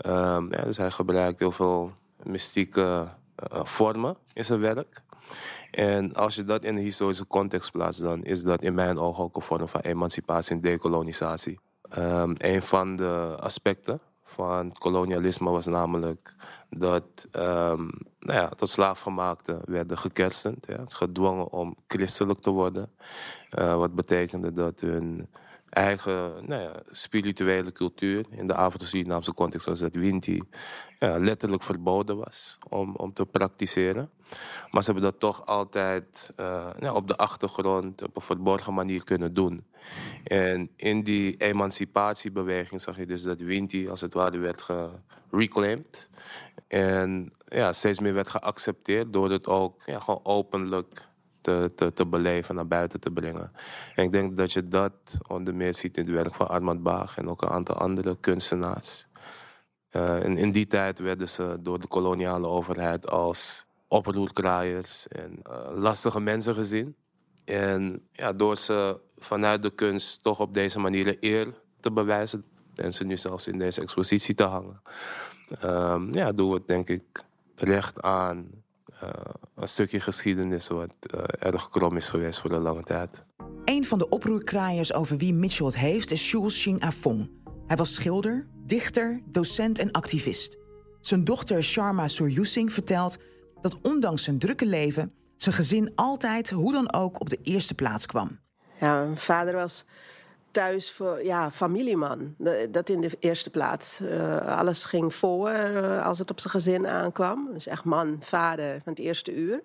Um, 0.05 0.51
ja, 0.51 0.63
dus 0.63 0.77
hij 0.77 0.91
gebruikt 0.91 1.39
heel 1.39 1.51
veel 1.51 1.91
mystieke 2.23 3.07
uh, 3.53 3.65
vormen 3.65 4.17
in 4.33 4.45
zijn 4.45 4.59
werk. 4.59 5.01
En 5.71 6.13
als 6.13 6.35
je 6.35 6.43
dat 6.43 6.63
in 6.63 6.75
een 6.75 6.83
historische 6.83 7.27
context 7.27 7.71
plaatst, 7.71 8.01
dan 8.01 8.23
is 8.23 8.43
dat 8.43 8.61
in 8.61 8.73
mijn 8.73 8.97
ogen 8.97 9.23
ook 9.23 9.35
een 9.35 9.41
vorm 9.41 9.67
van 9.67 9.81
emancipatie 9.81 10.55
en 10.55 10.61
dekolonisatie. 10.61 11.59
Um, 11.97 12.35
een 12.37 12.61
van 12.61 12.95
de 12.95 13.35
aspecten 13.39 14.01
van 14.25 14.71
kolonialisme 14.71 15.49
was 15.49 15.65
namelijk 15.65 16.35
dat 16.69 17.27
um, 17.31 17.89
nou 18.19 18.39
ja, 18.39 18.49
tot 18.49 18.69
slaafgemaakten 18.69 19.61
werden 19.65 19.97
gekersend, 19.97 20.65
ja, 20.67 20.83
gedwongen 20.87 21.51
om 21.51 21.75
christelijk 21.87 22.39
te 22.39 22.49
worden. 22.49 22.91
Uh, 23.59 23.75
wat 23.75 23.95
betekende 23.95 24.51
dat 24.51 24.79
hun 24.79 25.29
eigen 25.69 26.47
nou 26.47 26.61
ja, 26.61 26.81
spirituele 26.91 27.71
cultuur, 27.71 28.25
in 28.29 28.47
de 28.47 28.55
Afro-Surinaamse 28.55 29.33
context 29.33 29.65
was 29.65 29.79
dat 29.79 29.95
Winti, 29.95 30.41
ja, 30.99 31.17
letterlijk 31.17 31.63
verboden 31.63 32.17
was 32.17 32.57
om, 32.69 32.95
om 32.95 33.13
te 33.13 33.25
praktiseren. 33.25 34.09
Maar 34.71 34.83
ze 34.83 34.91
hebben 34.91 35.11
dat 35.11 35.19
toch 35.19 35.45
altijd 35.45 36.33
uh, 36.39 36.67
nou, 36.79 36.95
op 36.95 37.07
de 37.07 37.17
achtergrond, 37.17 38.03
op 38.03 38.15
een 38.15 38.21
verborgen 38.21 38.73
manier 38.73 39.03
kunnen 39.03 39.33
doen. 39.33 39.65
En 40.23 40.69
in 40.75 41.03
die 41.03 41.37
emancipatiebeweging 41.37 42.81
zag 42.81 42.97
je 42.97 43.05
dus 43.05 43.23
dat 43.23 43.39
Winti 43.39 43.89
als 43.89 44.01
het 44.01 44.13
ware 44.13 44.37
werd 44.37 44.61
gereclaimed. 44.61 46.09
En 46.67 47.33
ja, 47.45 47.73
steeds 47.73 47.99
meer 47.99 48.13
werd 48.13 48.29
geaccepteerd 48.29 49.13
door 49.13 49.31
het 49.31 49.47
ook 49.47 49.81
ja, 49.85 49.99
gewoon 49.99 50.19
openlijk 50.23 51.07
te, 51.41 51.71
te, 51.75 51.93
te 51.93 52.05
beleven, 52.05 52.55
naar 52.55 52.67
buiten 52.67 52.99
te 52.99 53.11
brengen. 53.11 53.51
En 53.95 54.03
ik 54.03 54.11
denk 54.11 54.37
dat 54.37 54.53
je 54.53 54.67
dat 54.67 54.93
onder 55.27 55.55
meer 55.55 55.73
ziet 55.73 55.97
in 55.97 56.03
het 56.03 56.13
werk 56.13 56.35
van 56.35 56.47
Armand 56.47 56.83
Baag 56.83 57.17
en 57.17 57.29
ook 57.29 57.41
een 57.41 57.49
aantal 57.49 57.75
andere 57.75 58.17
kunstenaars. 58.19 59.05
Uh, 59.91 60.23
en 60.23 60.37
in 60.37 60.51
die 60.51 60.67
tijd 60.67 60.99
werden 60.99 61.29
ze 61.29 61.57
door 61.59 61.79
de 61.79 61.87
koloniale 61.87 62.47
overheid 62.47 63.09
als 63.09 63.65
oproerkraaiers 63.95 65.07
en 65.07 65.39
uh, 65.49 65.57
lastige 65.73 66.19
mensen 66.19 66.55
gezien. 66.55 66.95
En 67.45 68.07
ja, 68.11 68.33
door 68.33 68.57
ze 68.57 68.99
vanuit 69.17 69.61
de 69.61 69.69
kunst 69.69 70.23
toch 70.23 70.39
op 70.39 70.53
deze 70.53 70.79
manier 70.79 71.17
eer 71.19 71.53
te 71.79 71.91
bewijzen 71.91 72.45
en 72.75 72.93
ze 72.93 73.03
nu 73.03 73.17
zelfs 73.17 73.47
in 73.47 73.57
deze 73.57 73.81
expositie 73.81 74.35
te 74.35 74.43
hangen, 74.43 74.81
um, 75.63 76.13
ja, 76.13 76.31
doen 76.31 76.49
we 76.49 76.55
het 76.55 76.67
denk 76.67 76.89
ik 76.89 77.23
recht 77.55 78.01
aan 78.01 78.49
uh, 79.03 79.09
een 79.55 79.67
stukje 79.67 79.99
geschiedenis 79.99 80.67
wat 80.67 80.89
uh, 81.15 81.21
erg 81.39 81.69
krom 81.69 81.95
is 81.95 82.09
geweest 82.09 82.39
voor 82.39 82.51
een 82.51 82.61
lange 82.61 82.83
tijd. 82.83 83.23
Een 83.65 83.85
van 83.85 83.97
de 83.97 84.09
oproerkraaiers 84.09 84.93
over 84.93 85.17
wie 85.17 85.33
Mitchell 85.33 85.65
het 85.65 85.77
heeft 85.77 86.11
is 86.11 86.31
Jules 86.31 86.63
Ching 86.63 86.81
Afong. 86.81 87.29
Hij 87.67 87.77
was 87.77 87.93
schilder, 87.93 88.47
dichter, 88.65 89.21
docent 89.25 89.79
en 89.79 89.91
activist. 89.91 90.57
Zijn 91.01 91.23
dochter 91.23 91.63
Sharma 91.63 92.07
Suryusing 92.07 92.73
vertelt 92.73 93.17
dat 93.61 93.77
ondanks 93.81 94.23
zijn 94.23 94.39
drukke 94.39 94.65
leven 94.65 95.13
zijn 95.37 95.55
gezin 95.55 95.91
altijd, 95.95 96.49
hoe 96.49 96.71
dan 96.71 96.93
ook, 96.93 97.19
op 97.19 97.29
de 97.29 97.39
eerste 97.43 97.73
plaats 97.73 98.05
kwam. 98.05 98.39
Ja, 98.79 99.03
mijn 99.03 99.17
vader 99.17 99.53
was 99.53 99.85
thuis 100.55 100.91
voor 100.91 101.23
ja, 101.23 101.51
familieman. 101.51 102.35
Dat 102.69 102.89
in 102.89 103.01
de 103.01 103.09
eerste 103.19 103.49
plaats. 103.49 103.99
Uh, 104.01 104.57
alles 104.57 104.83
ging 104.83 105.13
voor 105.13 105.49
uh, 105.49 106.05
als 106.05 106.19
het 106.19 106.31
op 106.31 106.39
zijn 106.39 106.53
gezin 106.53 106.87
aankwam. 106.87 107.49
Dus 107.53 107.67
echt 107.67 107.83
man, 107.83 108.17
vader 108.19 108.81
van 108.83 108.93
het 108.93 108.99
eerste 108.99 109.33
uur. 109.33 109.61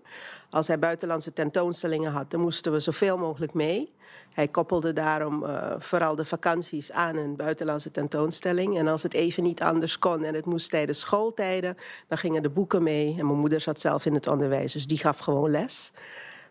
Als 0.51 0.67
hij 0.67 0.79
buitenlandse 0.79 1.33
tentoonstellingen 1.33 2.13
had, 2.13 2.31
dan 2.31 2.41
moesten 2.41 2.73
we 2.73 2.81
zoveel 2.81 3.19
mogelijk 3.19 3.55
mee. 3.55 3.93
Hij 4.33 4.49
koppelde 4.49 4.93
daarom 4.93 5.43
uh, 5.43 5.75
vooral 5.79 6.17
de 6.17 6.25
vakanties 6.25 6.93
aan 6.93 7.17
een 7.17 7.37
buitenlandse 7.37 7.91
tentoonstelling. 7.91 8.79
En 8.79 8.87
als 8.87 9.03
het 9.03 9.15
even 9.15 9.43
niet 9.43 9.63
anders 9.63 9.99
kon 9.99 10.25
en 10.25 10.35
het 10.35 10.47
moest 10.47 10.71
tijdens 10.71 10.99
schooltijden, 10.99 11.77
dan 12.09 12.19
gingen 12.19 12.43
de 12.43 12.51
boeken 12.51 12.83
mee. 12.83 13.17
En 13.19 13.27
mijn 13.27 13.39
moeder 13.39 13.61
zat 13.61 13.81
zelf 13.81 14.05
in 14.07 14.15
het 14.15 14.27
onderwijs, 14.27 14.73
dus 14.73 14.87
die 14.87 14.99
gaf 14.99 15.19
gewoon 15.19 15.51
les. 15.51 15.93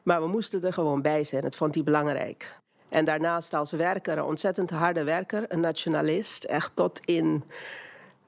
Maar 0.03 0.21
we 0.21 0.27
moesten 0.27 0.63
er 0.63 0.73
gewoon 0.73 1.01
bij 1.01 1.23
zijn. 1.23 1.41
Dat 1.41 1.55
vond 1.55 1.75
hij 1.75 1.83
belangrijk. 1.83 2.58
En 2.89 3.05
daarnaast 3.05 3.53
als 3.53 3.71
werker, 3.71 4.17
een 4.17 4.23
ontzettend 4.23 4.69
harde 4.69 5.03
werker, 5.03 5.45
een 5.47 5.59
nationalist, 5.59 6.43
echt 6.43 6.75
tot 6.75 6.99
in 7.05 7.43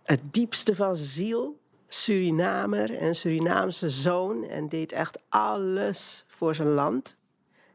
het 0.04 0.20
diepste 0.34 0.76
van 0.76 0.96
zijn 0.96 1.10
ziel. 1.10 1.60
Surinamer 1.88 2.98
en 2.98 3.16
Surinaamse 3.16 3.90
zoon 3.90 4.44
en 4.44 4.70
deed 4.70 4.92
echt 4.92 5.20
alles 5.30 6.26
voor 6.28 6.56
zijn 6.56 6.68
land. 6.68 7.18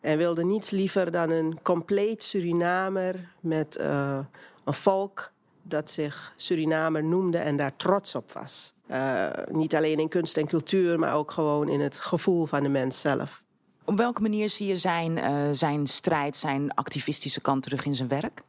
En 0.01 0.19
wilde 0.19 0.45
niets 0.45 0.71
liever 0.71 1.11
dan 1.11 1.31
een 1.31 1.59
compleet 1.63 2.23
Surinamer 2.23 3.29
met 3.41 3.79
uh, 3.81 4.19
een 4.65 4.75
volk 4.75 5.31
dat 5.63 5.91
zich 5.91 6.33
Surinamer 6.37 7.05
noemde 7.05 7.39
en 7.39 7.57
daar 7.57 7.77
trots 7.77 8.15
op 8.15 8.33
was. 8.33 8.75
Uh, 8.91 9.29
niet 9.51 9.75
alleen 9.75 9.99
in 9.99 10.09
kunst 10.09 10.37
en 10.37 10.47
cultuur, 10.47 10.99
maar 10.99 11.15
ook 11.15 11.31
gewoon 11.31 11.69
in 11.69 11.81
het 11.81 12.01
gevoel 12.01 12.47
van 12.47 12.63
de 12.63 12.69
mens 12.69 13.01
zelf. 13.01 13.45
Op 13.87 13.97
welke 13.97 14.23
manier 14.23 14.51
zie 14.51 14.67
je 14.67 14.77
zijn, 14.77 15.17
uh, 15.17 15.49
zijn 15.51 15.87
strijd, 15.87 16.37
zijn 16.37 16.75
activistische 16.75 17.41
kant 17.41 17.63
terug 17.63 17.85
in 17.85 17.95
zijn 17.95 18.09
werk? 18.09 18.43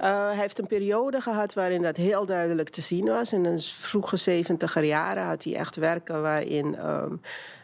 Uh, 0.00 0.26
hij 0.26 0.36
heeft 0.36 0.58
een 0.58 0.66
periode 0.66 1.20
gehad 1.20 1.54
waarin 1.54 1.82
dat 1.82 1.96
heel 1.96 2.26
duidelijk 2.26 2.68
te 2.68 2.80
zien 2.80 3.04
was. 3.04 3.32
In 3.32 3.42
de 3.42 3.60
vroege 3.60 4.16
zeventiger 4.16 4.84
jaren 4.84 5.24
had 5.24 5.44
hij 5.44 5.54
echt 5.54 5.76
werken 5.76 6.22
waarin 6.22 6.88
um, 6.88 7.20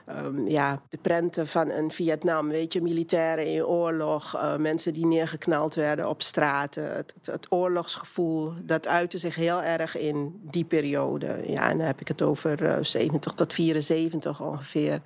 um, 0.08 0.48
ja, 0.48 0.82
de 0.88 0.96
prenten 0.96 1.46
van 1.46 1.70
een 1.70 1.90
Vietnam, 1.90 2.48
weet 2.48 2.72
je, 2.72 2.82
militairen 2.82 3.46
in 3.46 3.64
oorlog, 3.64 4.34
uh, 4.34 4.56
mensen 4.56 4.92
die 4.92 5.06
neergeknald 5.06 5.74
werden 5.74 6.08
op 6.08 6.22
straten. 6.22 6.96
Het, 6.96 7.14
het, 7.22 7.46
oorlogsgevoel, 7.48 8.52
dat 8.62 8.86
uitte 8.86 9.18
zich 9.18 9.34
heel 9.34 9.62
erg 9.62 9.96
in 9.96 10.40
die 10.42 10.64
periode. 10.64 11.42
Ja, 11.46 11.70
en 11.70 11.76
dan 11.76 11.86
heb 11.86 12.00
ik 12.00 12.08
het 12.08 12.22
over 12.22 12.62
uh, 12.62 12.76
70 12.80 13.32
tot 13.32 13.52
74 13.52 14.40
ongeveer. 14.40 15.00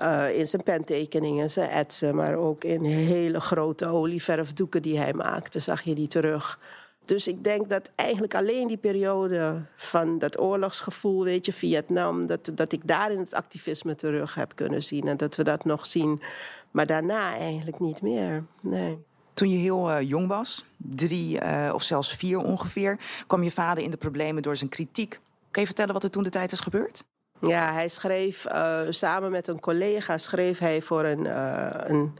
Uh, 0.00 0.38
in 0.38 0.48
zijn 0.48 0.62
pentekeningen, 0.62 1.50
zijn 1.50 1.70
etsen, 1.70 2.14
maar 2.14 2.34
ook 2.34 2.64
in 2.64 2.84
hele 2.84 3.40
grote 3.40 3.86
olieverfdoeken 3.86 4.82
die 4.82 4.98
hij 4.98 5.12
maakte, 5.12 5.58
zag 5.58 5.82
je 5.82 5.94
die 5.94 6.06
terug. 6.06 6.58
Dus 7.04 7.26
ik 7.26 7.44
denk 7.44 7.68
dat 7.68 7.90
eigenlijk 7.94 8.34
alleen 8.34 8.66
die 8.66 8.76
periode 8.76 9.64
van 9.76 10.18
dat 10.18 10.38
oorlogsgevoel, 10.38 11.24
weet 11.24 11.46
je, 11.46 11.52
Vietnam, 11.52 12.26
dat, 12.26 12.50
dat 12.54 12.72
ik 12.72 12.86
daarin 12.86 13.18
het 13.18 13.34
activisme 13.34 13.94
terug 13.94 14.34
heb 14.34 14.52
kunnen 14.54 14.82
zien 14.82 15.08
en 15.08 15.16
dat 15.16 15.36
we 15.36 15.44
dat 15.44 15.64
nog 15.64 15.86
zien. 15.86 16.22
Maar 16.70 16.86
daarna 16.86 17.36
eigenlijk 17.36 17.80
niet 17.80 18.02
meer. 18.02 18.44
Nee. 18.60 18.98
Toen 19.34 19.50
je 19.50 19.56
heel 19.56 19.90
uh, 19.90 20.08
jong 20.08 20.28
was, 20.28 20.64
drie 20.76 21.42
uh, 21.42 21.70
of 21.74 21.82
zelfs 21.82 22.16
vier 22.16 22.38
ongeveer, 22.38 22.98
kwam 23.26 23.42
je 23.42 23.50
vader 23.50 23.84
in 23.84 23.90
de 23.90 23.96
problemen 23.96 24.42
door 24.42 24.56
zijn 24.56 24.70
kritiek. 24.70 25.20
Kan 25.50 25.62
je 25.62 25.68
vertellen 25.68 25.94
wat 25.94 26.04
er 26.04 26.10
toen 26.10 26.22
de 26.22 26.30
tijd 26.30 26.52
is 26.52 26.60
gebeurd? 26.60 27.04
Ja, 27.40 27.72
hij 27.72 27.88
schreef 27.88 28.46
uh, 28.46 28.80
samen 28.88 29.30
met 29.30 29.48
een 29.48 29.60
collega 29.60 30.18
schreef 30.18 30.58
hij 30.58 30.82
voor 30.82 31.04
een, 31.04 31.24
uh, 31.24 31.68
een 31.72 32.18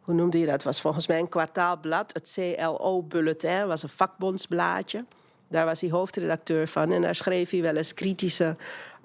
hoe 0.00 0.14
noemde 0.14 0.38
je 0.38 0.46
dat? 0.46 0.62
Was 0.62 0.80
volgens 0.80 1.06
mij 1.06 1.18
een 1.18 1.28
kwartaalblad, 1.28 2.12
het 2.12 2.32
CLO-bulletin, 2.34 3.66
was 3.66 3.82
een 3.82 3.88
vakbondsblaadje. 3.88 5.04
Daar 5.48 5.64
was 5.64 5.80
hij 5.80 5.90
hoofdredacteur 5.90 6.68
van 6.68 6.92
en 6.92 7.02
daar 7.02 7.14
schreef 7.14 7.50
hij 7.50 7.62
wel 7.62 7.76
eens 7.76 7.94
kritische 7.94 8.56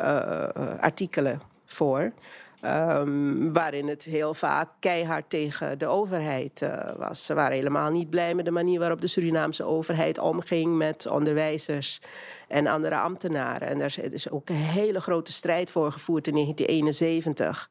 uh, 0.02 0.44
artikelen 0.80 1.42
voor. 1.66 2.12
Um, 2.66 3.54
waarin 3.54 3.88
het 3.88 4.04
heel 4.04 4.34
vaak 4.34 4.70
keihard 4.80 5.30
tegen 5.30 5.78
de 5.78 5.86
overheid 5.86 6.62
uh, 6.62 6.92
was. 6.98 7.26
Ze 7.26 7.34
waren 7.34 7.56
helemaal 7.56 7.92
niet 7.92 8.10
blij 8.10 8.36
met 8.36 8.46
de 8.46 8.52
manier 8.52 8.80
waarop 8.80 9.02
de 9.02 9.08
Surinaamse 9.08 9.64
overheid 9.64 10.18
omging 10.20 10.78
met 10.78 11.08
onderwijzers 11.08 12.02
en 12.48 12.68
andere 12.68 12.98
ambtenaren. 12.98 13.68
En 13.68 13.80
daar 13.80 13.96
is 14.12 14.30
ook 14.30 14.50
een 14.50 14.56
hele 14.56 15.02
grote 15.02 15.32
strijd 15.32 15.72
voor 15.72 15.92
gevoerd 15.92 16.28
in 16.28 16.34
1971. 16.34 17.70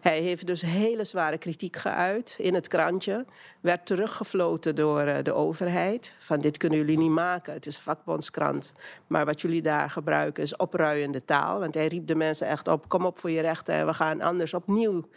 Hij 0.00 0.20
heeft 0.20 0.46
dus 0.46 0.60
hele 0.60 1.04
zware 1.04 1.38
kritiek 1.38 1.76
geuit 1.76 2.36
in 2.38 2.54
het 2.54 2.68
krantje. 2.68 3.24
Werd 3.60 3.86
teruggefloten 3.86 4.74
door 4.74 5.04
uh, 5.04 5.16
de 5.22 5.34
overheid. 5.34 6.14
Van 6.18 6.40
dit 6.40 6.56
kunnen 6.56 6.78
jullie 6.78 6.98
niet 6.98 7.10
maken, 7.10 7.52
het 7.52 7.66
is 7.66 7.78
vakbondskrant. 7.78 8.72
Maar 9.06 9.24
wat 9.24 9.40
jullie 9.40 9.62
daar 9.62 9.90
gebruiken 9.90 10.42
is 10.42 10.56
opruiende 10.56 11.24
taal. 11.24 11.60
Want 11.60 11.74
hij 11.74 11.86
riep 11.86 12.06
de 12.06 12.14
mensen 12.14 12.46
echt 12.46 12.68
op, 12.68 12.88
kom 12.88 13.06
op 13.06 13.18
voor 13.18 13.30
je 13.30 13.40
rechten... 13.40 13.74
en 13.74 13.86
we 13.86 13.94
gaan 13.94 14.20
anders 14.20 14.54
opnieuw 14.54 15.08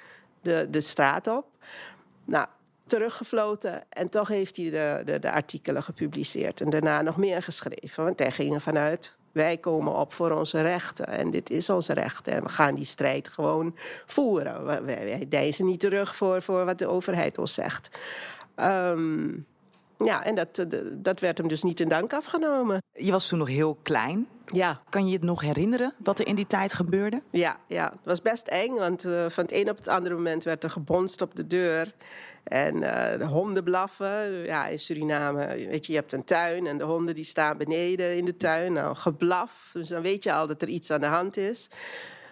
de, 0.42 0.68
de 0.70 0.82
straat 0.82 1.28
op. 1.28 1.46
Nou, 2.26 2.48
teruggefloten. 2.86 3.84
En 3.90 4.10
toch 4.10 4.28
heeft 4.28 4.56
hij 4.56 4.70
de, 4.70 5.02
de, 5.06 5.20
de 5.20 5.32
artikelen 5.32 5.84
gepubliceerd. 5.84 6.62
En 6.62 6.70
daarna 6.70 7.02
nog 7.02 7.18
meer 7.18 7.44
geschreven. 7.44 8.04
Want 8.04 8.20
hij 8.20 8.32
ging 8.32 8.54
ervan 8.54 8.78
uit, 8.78 9.18
wij 9.32 9.58
komen 9.58 9.94
op 9.96 10.14
voor 10.14 10.32
onze 10.32 10.62
rechten. 10.62 11.08
En 11.08 11.32
dit 11.32 11.50
is 11.50 11.70
onze 11.70 11.94
recht. 11.94 12.28
En 12.28 12.44
we 12.44 12.50
gaan 12.50 12.76
die 12.76 12.86
strijd 12.86 13.28
gewoon 13.28 13.76
voeren. 14.06 14.66
Wij, 14.66 14.84
wij 14.84 15.26
deizen 15.30 15.66
niet 15.66 15.80
terug 15.80 16.16
voor, 16.16 16.42
voor 16.42 16.66
wat 16.66 16.78
de 16.78 16.88
overheid 16.88 17.38
ons 17.38 17.54
zegt. 17.54 17.90
Um, 18.56 19.46
ja, 19.98 20.24
en 20.24 20.36
dat, 20.36 20.66
dat 20.98 21.20
werd 21.20 21.38
hem 21.38 21.48
dus 21.48 21.64
niet 21.64 21.80
in 21.80 21.90
dank 21.90 22.14
afgenomen. 22.14 22.82
Je 22.94 23.12
was 23.12 23.28
toen 23.28 23.40
nog 23.40 23.48
heel 23.48 23.78
klein. 23.82 24.28
Ja. 24.46 24.82
Kan 24.90 25.08
je 25.08 25.14
het 25.14 25.24
nog 25.24 25.42
herinneren 25.42 25.94
wat 25.98 26.20
er 26.20 26.28
in 26.28 26.36
die 26.36 26.48
tijd 26.48 26.74
gebeurde? 26.74 27.22
Ja, 27.30 27.58
ja. 27.68 27.84
het 27.84 28.06
was 28.06 28.22
best 28.22 28.48
eng, 28.48 28.74
want 28.74 29.06
uh, 29.06 29.26
van 29.30 29.44
het 29.44 29.54
een 29.54 29.70
op 29.70 29.78
het 29.78 29.88
andere 29.88 30.16
moment 30.16 30.44
werd 30.44 30.64
er 30.64 30.70
gebonst 30.70 31.22
op 31.22 31.36
de 31.36 31.48
deur. 31.48 31.94
En 32.44 32.76
uh, 32.76 33.18
de 33.18 33.26
honden 33.26 33.64
blaffen. 33.64 34.44
Ja, 34.46 34.68
in 34.68 34.80
Suriname, 34.80 35.48
weet 35.48 35.86
je, 35.86 35.92
je 35.92 35.98
hebt 35.98 36.14
een 36.14 36.24
tuin 36.24 36.68
en 36.68 36.78
de 36.78 36.84
honden 36.84 37.16
die 37.16 37.24
staan 37.24 37.58
beneden 37.58 38.18
in 38.18 38.26
de 38.26 38.38
tuin. 38.38 38.74
Nou, 38.74 38.96
geblaf. 38.96 39.70
Dus 39.74 39.88
dan 39.88 40.02
weet 40.02 40.24
je 40.24 40.34
al 40.34 40.48
dat 40.48 40.62
er 40.62 40.68
iets 40.68 40.92
aan 40.92 41.00
de 41.00 41.06
hand 41.06 41.38
is. 41.38 41.70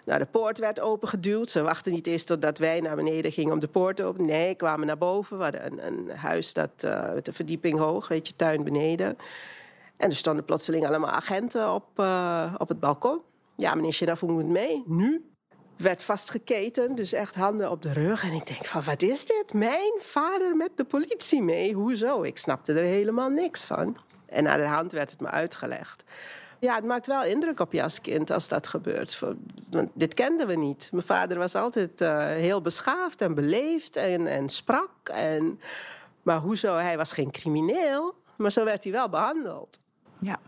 Nou, 0.06 0.20
de 0.20 0.26
poort 0.26 0.60
werd 0.60 0.80
opengeduwd. 0.80 1.50
Ze 1.50 1.62
wachten 1.62 1.92
niet 1.92 2.08
eens 2.08 2.24
totdat 2.24 2.58
wij 2.58 2.80
naar 2.80 2.96
beneden 2.96 3.32
gingen 3.32 3.54
om 3.54 3.60
de 3.60 3.68
poort 3.68 3.96
te 3.96 4.04
openen. 4.04 4.28
Nee, 4.28 4.56
kwamen 4.56 4.88
naar 4.88 4.98
boven. 4.98 5.38
We 5.38 5.44
hadden 5.44 5.66
een, 5.66 5.86
een 5.86 6.10
huis 6.10 6.54
dat, 6.54 6.70
uh, 6.86 7.14
met 7.14 7.28
een 7.28 7.34
verdieping 7.34 7.78
hoog, 7.78 8.08
weet 8.08 8.28
je, 8.28 8.36
tuin 8.36 8.64
beneden. 8.64 9.18
En 9.98 10.10
er 10.10 10.16
stonden 10.16 10.46
plotseling 10.46 10.88
allemaal 10.88 11.10
agenten 11.10 11.74
op, 11.74 12.00
uh, 12.00 12.56
op 12.58 12.70
het 12.70 12.80
balkon. 12.80 13.22
Ja, 13.56 13.76
meneer 13.76 13.94
Shinafo 13.94 14.28
moet 14.28 14.46
mee. 14.46 14.84
Nu? 14.88 15.29
Werd 15.80 16.04
vastgeketen, 16.04 16.96
dus 16.96 17.14
echt 17.14 17.36
handen 17.36 17.72
op 17.72 17.82
de 17.82 17.94
rug. 17.94 18.24
En 18.24 18.32
ik 18.32 18.48
denk 18.48 18.66
van, 18.66 18.84
wat 18.84 19.02
is 19.02 19.26
dit? 19.26 19.54
Mijn 19.54 19.94
vader 20.00 20.56
met 20.56 20.72
de 20.76 20.84
politie 20.84 21.42
mee? 21.42 21.74
Hoezo? 21.74 22.22
Ik 22.22 22.38
snapte 22.38 22.74
er 22.74 22.84
helemaal 22.84 23.30
niks 23.30 23.66
van. 23.66 23.98
En 24.26 24.44
naar 24.44 24.58
de 24.58 24.66
hand 24.66 24.92
werd 24.92 25.12
het 25.12 25.20
me 25.20 25.28
uitgelegd. 25.28 26.04
Ja, 26.60 26.76
het 26.76 26.84
maakt 26.84 27.08
wel 27.08 27.24
indruk 27.24 27.60
op 27.60 27.74
je 27.74 27.84
als 27.84 28.02
kind 28.02 28.32
als 28.32 28.48
dat 28.48 28.68
gebeurt. 28.68 29.20
Want 29.70 29.90
dit 29.94 30.14
kenden 30.14 30.48
we 30.48 30.56
niet. 30.56 30.90
Mijn 30.92 31.06
vader 31.06 31.38
was 31.38 31.56
altijd 31.56 32.02
uh, 32.02 32.26
heel 32.26 32.62
beschaafd 32.62 33.22
en 33.22 33.34
beleefd 33.34 33.96
en, 33.96 34.28
en 34.28 34.50
sprak. 34.50 35.10
En, 35.14 35.60
maar 36.22 36.40
hoezo? 36.40 36.76
Hij 36.76 36.98
was 36.98 37.12
geen 37.12 37.32
crimineel, 37.32 38.16
maar 38.38 38.52
zo 38.52 38.64
werd 38.64 38.84
hij 38.84 38.94
wel 38.94 39.10
behandeld. 39.10 39.80
Ja, 40.20 40.40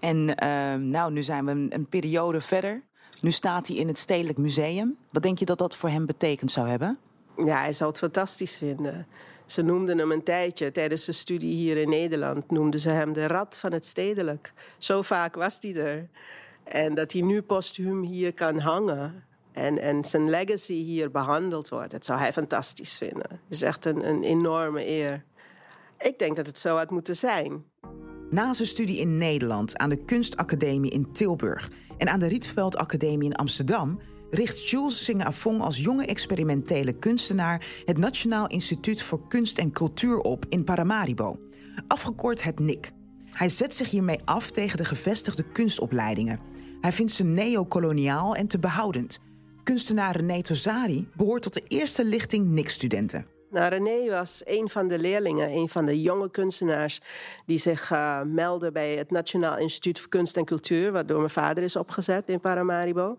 en 0.00 0.28
uh, 0.28 0.74
nou, 0.74 1.12
nu 1.12 1.22
zijn 1.22 1.44
we 1.44 1.74
een 1.74 1.86
periode 1.88 2.40
verder. 2.40 2.82
Nu 3.20 3.30
staat 3.30 3.66
hij 3.66 3.76
in 3.76 3.88
het 3.88 3.98
Stedelijk 3.98 4.38
Museum. 4.38 4.96
Wat 5.10 5.22
denk 5.22 5.38
je 5.38 5.44
dat 5.44 5.58
dat 5.58 5.76
voor 5.76 5.88
hem 5.88 6.06
betekend 6.06 6.50
zou 6.50 6.68
hebben? 6.68 6.98
Ja, 7.36 7.58
hij 7.58 7.72
zou 7.72 7.90
het 7.90 7.98
fantastisch 7.98 8.56
vinden. 8.56 9.06
Ze 9.46 9.62
noemden 9.62 9.98
hem 9.98 10.12
een 10.12 10.22
tijdje 10.22 10.70
tijdens 10.70 11.04
de 11.04 11.12
studie 11.12 11.54
hier 11.54 11.76
in 11.76 11.88
Nederland. 11.88 12.50
Noemden 12.50 12.80
ze 12.80 12.88
hem 12.88 13.12
de 13.12 13.26
rat 13.26 13.58
van 13.58 13.72
het 13.72 13.86
stedelijk. 13.86 14.52
Zo 14.78 15.02
vaak 15.02 15.34
was 15.34 15.58
hij 15.60 15.74
er. 15.74 16.08
En 16.64 16.94
dat 16.94 17.12
hij 17.12 17.22
nu 17.22 17.42
postuum 17.42 18.02
hier 18.02 18.34
kan 18.34 18.58
hangen. 18.58 19.24
En, 19.52 19.78
en 19.78 20.04
zijn 20.04 20.30
legacy 20.30 20.72
hier 20.72 21.10
behandeld 21.10 21.68
wordt. 21.68 21.90
Dat 21.90 22.04
zou 22.04 22.18
hij 22.18 22.32
fantastisch 22.32 22.96
vinden. 22.96 23.30
Het 23.30 23.40
is 23.48 23.62
echt 23.62 23.84
een, 23.84 24.08
een 24.08 24.22
enorme 24.22 24.86
eer. 24.86 25.24
Ik 25.98 26.18
denk 26.18 26.36
dat 26.36 26.46
het 26.46 26.58
zo 26.58 26.76
had 26.76 26.90
moeten 26.90 27.16
zijn. 27.16 27.64
Na 28.34 28.52
zijn 28.52 28.68
studie 28.68 28.98
in 28.98 29.16
Nederland 29.16 29.76
aan 29.76 29.88
de 29.88 30.04
Kunstacademie 30.04 30.90
in 30.90 31.12
Tilburg 31.12 31.70
en 31.98 32.08
aan 32.08 32.20
de 32.20 32.26
Rietveld 32.26 32.76
Academie 32.76 33.28
in 33.28 33.34
Amsterdam 33.34 34.00
richt 34.30 34.68
Jules 34.68 35.04
Singh-Afong 35.04 35.60
als 35.60 35.78
jonge 35.78 36.06
experimentele 36.06 36.92
kunstenaar 36.92 37.66
het 37.84 37.98
Nationaal 37.98 38.46
Instituut 38.46 39.02
voor 39.02 39.28
Kunst 39.28 39.58
en 39.58 39.72
Cultuur 39.72 40.18
op 40.18 40.44
in 40.48 40.64
Paramaribo, 40.64 41.38
afgekort 41.88 42.42
het 42.42 42.58
NIC. 42.58 42.92
Hij 43.30 43.48
zet 43.48 43.74
zich 43.74 43.90
hiermee 43.90 44.20
af 44.24 44.50
tegen 44.50 44.76
de 44.76 44.84
gevestigde 44.84 45.44
kunstopleidingen. 45.52 46.40
Hij 46.80 46.92
vindt 46.92 47.12
ze 47.12 47.24
neocoloniaal 47.24 48.34
en 48.34 48.46
te 48.46 48.58
behoudend. 48.58 49.18
Kunstenaar 49.62 50.16
René 50.16 50.42
Tosari 50.42 51.08
behoort 51.16 51.42
tot 51.42 51.54
de 51.54 51.64
eerste 51.68 52.04
lichting 52.04 52.46
NIC-studenten. 52.46 53.33
Nou, 53.54 53.68
René 53.68 54.10
was 54.10 54.42
een 54.44 54.68
van 54.68 54.88
de 54.88 54.98
leerlingen, 54.98 55.50
een 55.50 55.68
van 55.68 55.86
de 55.86 56.00
jonge 56.00 56.30
kunstenaars 56.30 57.00
die 57.46 57.58
zich 57.58 57.90
uh, 57.90 58.22
meldde 58.22 58.72
bij 58.72 58.96
het 58.96 59.10
Nationaal 59.10 59.58
Instituut 59.58 60.00
voor 60.00 60.08
Kunst 60.08 60.36
en 60.36 60.44
Cultuur, 60.44 60.92
wat 60.92 61.08
door 61.08 61.18
mijn 61.18 61.30
vader 61.30 61.64
is 61.64 61.76
opgezet 61.76 62.28
in 62.28 62.40
Paramaribo. 62.40 63.16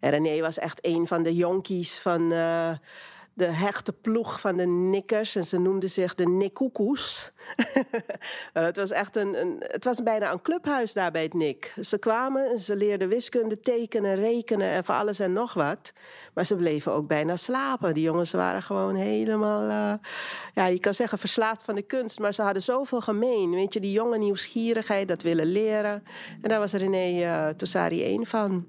En 0.00 0.10
René 0.10 0.40
was 0.40 0.58
echt 0.58 0.78
een 0.82 1.06
van 1.06 1.22
de 1.22 1.34
jonkies 1.34 1.98
van 1.98 2.32
uh, 2.32 2.70
de 3.38 3.44
hechte 3.44 3.92
ploeg 3.92 4.40
van 4.40 4.56
de 4.56 4.66
nikkers. 4.66 5.36
En 5.36 5.44
ze 5.44 5.60
noemden 5.60 5.90
zich 5.90 6.14
de 6.14 6.26
Nikkoekoes. 6.28 7.32
het 8.52 8.76
was 8.76 8.90
echt 8.90 9.16
een, 9.16 9.40
een, 9.40 9.56
het 9.58 9.84
was 9.84 10.02
bijna 10.02 10.32
een 10.32 10.42
clubhuis 10.42 10.92
daar 10.92 11.10
bij 11.10 11.22
het 11.22 11.34
Nik. 11.34 11.74
Ze 11.80 11.98
kwamen 11.98 12.50
en 12.50 12.58
ze 12.58 12.76
leerden 12.76 13.08
wiskunde, 13.08 13.60
tekenen, 13.60 14.16
rekenen 14.16 14.68
en 14.68 14.84
voor 14.84 14.94
alles 14.94 15.18
en 15.18 15.32
nog 15.32 15.54
wat. 15.54 15.92
Maar 16.34 16.46
ze 16.46 16.56
bleven 16.56 16.92
ook 16.92 17.06
bijna 17.06 17.36
slapen. 17.36 17.94
Die 17.94 18.02
jongens 18.02 18.32
waren 18.32 18.62
gewoon 18.62 18.94
helemaal, 18.94 19.62
uh, 19.62 19.98
ja, 20.54 20.66
je 20.66 20.80
kan 20.80 20.94
zeggen 20.94 21.18
verslaafd 21.18 21.62
van 21.62 21.74
de 21.74 21.82
kunst. 21.82 22.18
Maar 22.18 22.34
ze 22.34 22.42
hadden 22.42 22.62
zoveel 22.62 23.00
gemeen. 23.00 23.50
Weet 23.50 23.72
je, 23.72 23.80
die 23.80 23.92
jonge 23.92 24.18
nieuwsgierigheid, 24.18 25.08
dat 25.08 25.22
willen 25.22 25.46
leren. 25.46 26.04
En 26.42 26.48
daar 26.48 26.58
was 26.58 26.72
René 26.72 27.22
uh, 27.22 27.48
Tossari 27.48 28.04
één 28.04 28.26
van. 28.26 28.66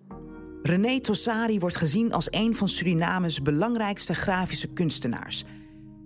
René 0.62 1.00
Tossari 1.00 1.60
wordt 1.60 1.76
gezien 1.76 2.12
als 2.12 2.28
een 2.32 2.56
van 2.56 2.68
Surinames 2.68 3.42
belangrijkste 3.42 4.14
grafische 4.14 4.74
kunstenaars. 4.74 5.46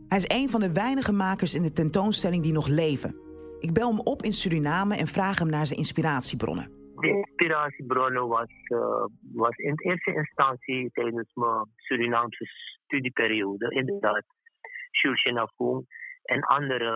Hij 0.08 0.18
is 0.18 0.30
een 0.38 0.50
van 0.50 0.60
de 0.62 0.74
weinige 0.74 1.14
makers 1.14 1.56
in 1.56 1.64
de 1.64 1.72
tentoonstelling 1.72 2.44
die 2.44 2.54
nog 2.54 2.68
leven. 2.68 3.16
Ik 3.60 3.74
bel 3.74 3.90
hem 3.90 4.00
op 4.00 4.22
in 4.22 4.34
Suriname 4.34 4.96
en 4.96 5.08
vraag 5.08 5.40
hem 5.40 5.50
naar 5.50 5.66
zijn 5.66 5.80
inspiratiebronnen. 5.80 6.72
De 6.96 7.08
inspiratiebronnen 7.08 8.28
was, 8.28 8.52
uh, 8.68 9.06
was 9.34 9.56
in 9.56 9.74
eerste 9.78 10.14
instantie 10.14 10.92
tijdens 10.92 11.32
mijn 11.34 11.70
Surinaamse 11.76 12.46
studieperiode. 12.86 13.70
Inderdaad, 13.70 14.24
Nafung 15.34 15.86
en 16.24 16.42
andere 16.42 16.92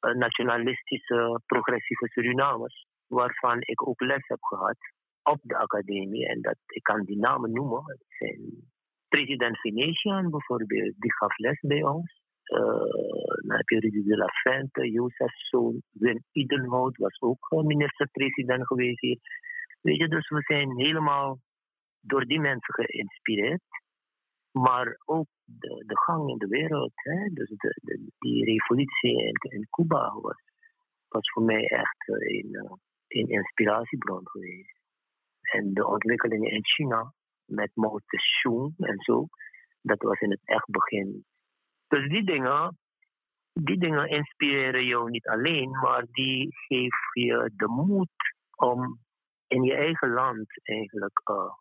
uh, 0.00 0.14
nationalistische 0.14 1.40
progressieve 1.46 2.08
Surinamers, 2.08 2.86
waarvan 3.06 3.56
ik 3.60 3.88
ook 3.88 4.00
les 4.00 4.26
heb 4.26 4.42
gehad 4.42 4.76
op 5.24 5.40
de 5.42 5.56
academie. 5.56 6.28
En 6.28 6.40
dat, 6.40 6.56
ik 6.66 6.82
kan 6.82 7.04
die 7.04 7.18
namen 7.18 7.52
noemen. 7.52 7.82
Het 7.86 8.04
zijn 8.08 8.72
president 9.08 9.60
Venetiaan 9.60 10.30
bijvoorbeeld, 10.30 10.94
die 10.98 11.14
gaf 11.14 11.38
les 11.38 11.60
bij 11.60 11.82
ons. 11.82 12.22
Uh, 12.44 12.60
dan 13.46 13.56
heb 13.56 13.68
je 13.68 13.78
Rudy 13.78 14.02
de 14.02 14.16
la 14.16 14.28
Fente, 14.28 14.90
Jozef 14.90 15.32
Zoon, 15.48 15.82
Wim 15.90 16.24
Idenhout 16.32 16.96
was 16.96 17.20
ook 17.20 17.50
minister-president 17.50 18.66
geweest. 18.66 19.00
Weet 19.80 19.96
je, 19.96 20.08
dus 20.08 20.28
we 20.28 20.40
zijn 20.42 20.76
helemaal 20.76 21.38
door 22.00 22.24
die 22.24 22.40
mensen 22.40 22.74
geïnspireerd. 22.74 23.62
Maar 24.52 25.00
ook 25.04 25.26
de, 25.44 25.84
de 25.86 25.98
gang 25.98 26.30
in 26.30 26.38
de 26.38 26.46
wereld, 26.46 26.92
hè? 26.94 27.28
dus 27.28 27.48
de, 27.48 27.80
de, 27.82 28.06
die 28.18 28.44
revolutie 28.44 29.34
in, 29.40 29.66
Cuba 29.70 30.14
was, 30.20 30.42
was 31.08 31.30
voor 31.32 31.42
mij 31.42 31.66
echt 31.66 32.08
een, 32.08 32.78
een 33.08 33.28
inspiratiebron 33.28 34.28
geweest 34.28 34.83
en 35.52 35.74
de 35.74 35.86
ontwikkelingen 35.86 36.50
in 36.50 36.64
China 36.64 37.12
met 37.44 37.70
Mao 37.74 37.98
Zedong 38.06 38.74
en 38.78 38.98
zo. 38.98 39.26
Dat 39.80 40.02
was 40.02 40.20
in 40.20 40.30
het 40.30 40.40
echt 40.44 40.70
begin. 40.70 41.24
Dus 41.86 42.08
die 42.08 42.24
dingen, 42.24 42.78
die 43.52 43.78
dingen 43.78 44.08
inspireren 44.08 44.86
jou 44.86 45.10
niet 45.10 45.26
alleen, 45.26 45.70
maar 45.70 46.04
die 46.10 46.48
geven 46.68 47.10
je 47.12 47.52
de 47.56 47.68
moed 47.68 48.10
om 48.56 48.98
in 49.46 49.62
je 49.62 49.74
eigen 49.74 50.10
land 50.10 50.46
eigenlijk 50.62 51.20
uh, 51.30 51.52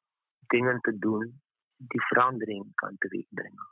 dingen 0.48 0.80
te 0.80 0.98
doen 0.98 1.42
die 1.78 2.06
verandering 2.06 2.76
kan 2.76 2.96
teweegbrengen 2.98 3.68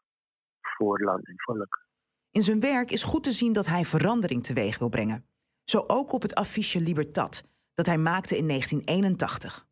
voor 0.62 1.00
land 1.00 1.28
en 1.28 1.34
volk. 1.38 1.86
In 2.32 2.44
zijn 2.44 2.60
werk 2.60 2.92
is 2.92 3.04
goed 3.04 3.24
te 3.24 3.32
zien 3.32 3.54
dat 3.54 3.66
hij 3.66 3.84
verandering 3.86 4.44
teweeg 4.44 4.78
wil 4.78 4.90
brengen. 4.90 5.26
Zo 5.64 5.84
ook 5.88 6.12
op 6.12 6.22
het 6.22 6.36
affiche 6.36 6.82
Libertad, 6.82 7.44
dat 7.74 7.86
hij 7.86 7.98
maakte 7.98 8.38
in 8.38 8.48
1981. 8.48 9.66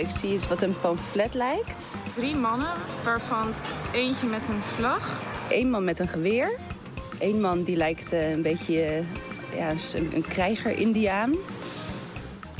Ik 0.00 0.10
zie 0.10 0.34
iets 0.34 0.48
wat 0.48 0.62
een 0.62 0.80
pamflet 0.80 1.34
lijkt. 1.34 1.94
Drie 2.14 2.36
mannen, 2.36 2.72
waarvan 3.04 3.54
eentje 3.92 4.26
met 4.26 4.48
een 4.48 4.62
vlag. 4.62 5.20
Eén 5.48 5.70
man 5.70 5.84
met 5.84 5.98
een 5.98 6.08
geweer. 6.08 6.58
Eén 7.18 7.40
man 7.40 7.62
die 7.62 7.76
lijkt 7.76 8.12
uh, 8.12 8.30
een 8.30 8.42
beetje 8.42 8.74
uh, 8.74 9.58
ja, 9.58 9.70
een, 9.94 10.10
een 10.14 10.26
krijger-Indiaan. 10.28 11.34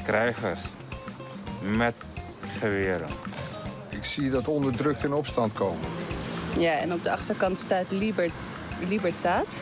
Krijgers 0.05 0.61
met 1.63 1.95
geweren. 2.59 3.09
Ik 3.89 4.05
zie 4.05 4.31
dat 4.31 4.49
onderdrukt 4.49 5.05
in 5.05 5.13
opstand 5.13 5.53
komen. 5.53 5.89
Ja, 6.59 6.73
en 6.73 6.93
op 6.93 7.03
de 7.03 7.11
achterkant 7.11 7.59
staat 7.59 7.85
Liber, 7.89 8.31
Libertad. 8.89 9.61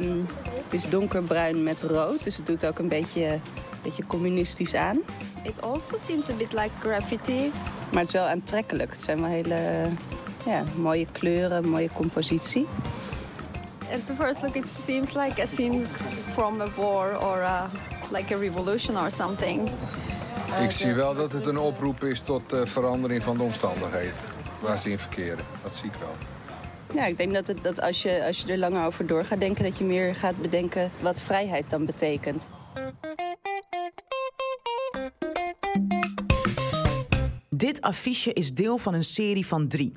Um, 0.00 0.26
het 0.54 0.72
is 0.72 0.88
donkerbruin 0.88 1.62
met 1.62 1.82
rood, 1.82 2.24
dus 2.24 2.36
het 2.36 2.46
doet 2.46 2.66
ook 2.66 2.78
een 2.78 2.88
beetje, 2.88 3.38
beetje 3.86 4.06
communistisch 4.06 4.74
aan. 4.74 4.98
It 5.42 5.62
also 5.62 5.96
seems 5.98 6.28
a 6.28 6.34
bit 6.34 6.52
like 6.52 6.70
graffiti. 6.80 7.52
Maar 7.90 8.00
het 8.00 8.06
is 8.06 8.12
wel 8.12 8.26
aantrekkelijk. 8.26 8.90
Het 8.90 9.02
zijn 9.02 9.20
wel 9.20 9.30
hele 9.30 9.88
ja, 10.46 10.64
mooie 10.76 11.06
kleuren, 11.12 11.68
mooie 11.68 11.90
compositie. 11.92 12.66
At 13.92 14.06
the 14.06 14.14
first 14.14 14.42
look, 14.42 14.54
it 14.54 14.64
seems 14.84 15.14
like 15.14 15.42
a 15.42 15.46
scene 15.46 15.84
from 16.32 16.60
a 16.60 16.68
war 16.76 17.18
or 17.20 17.42
a, 17.42 17.70
like 18.12 18.34
a 18.34 18.38
revolution 18.38 18.96
or 18.96 19.10
something. 19.10 19.68
Ik 20.62 20.70
zie 20.70 20.94
wel 20.94 21.14
dat 21.14 21.32
het 21.32 21.46
een 21.46 21.58
oproep 21.58 22.04
is 22.04 22.20
tot 22.20 22.52
uh, 22.52 22.60
verandering 22.64 23.22
van 23.22 23.36
de 23.36 23.42
omstandigheden 23.42 24.14
waar 24.60 24.78
ze 24.78 24.90
in 24.90 24.98
verkeren. 24.98 25.44
Dat 25.62 25.74
zie 25.74 25.88
ik 25.88 25.94
wel. 25.98 26.14
Ja, 26.94 27.06
ik 27.06 27.16
denk 27.16 27.34
dat, 27.34 27.46
het, 27.46 27.62
dat 27.62 27.80
als, 27.80 28.02
je, 28.02 28.24
als 28.26 28.40
je 28.40 28.52
er 28.52 28.58
langer 28.58 28.86
over 28.86 29.06
door 29.06 29.24
gaat 29.24 29.40
denken... 29.40 29.64
dat 29.64 29.78
je 29.78 29.84
meer 29.84 30.14
gaat 30.14 30.40
bedenken 30.40 30.90
wat 31.00 31.22
vrijheid 31.22 31.70
dan 31.70 31.86
betekent. 31.86 32.50
Dit 37.64 37.80
affiche 37.80 38.32
is 38.32 38.54
deel 38.54 38.78
van 38.78 38.94
een 38.94 39.04
serie 39.04 39.46
van 39.46 39.68
drie. 39.68 39.96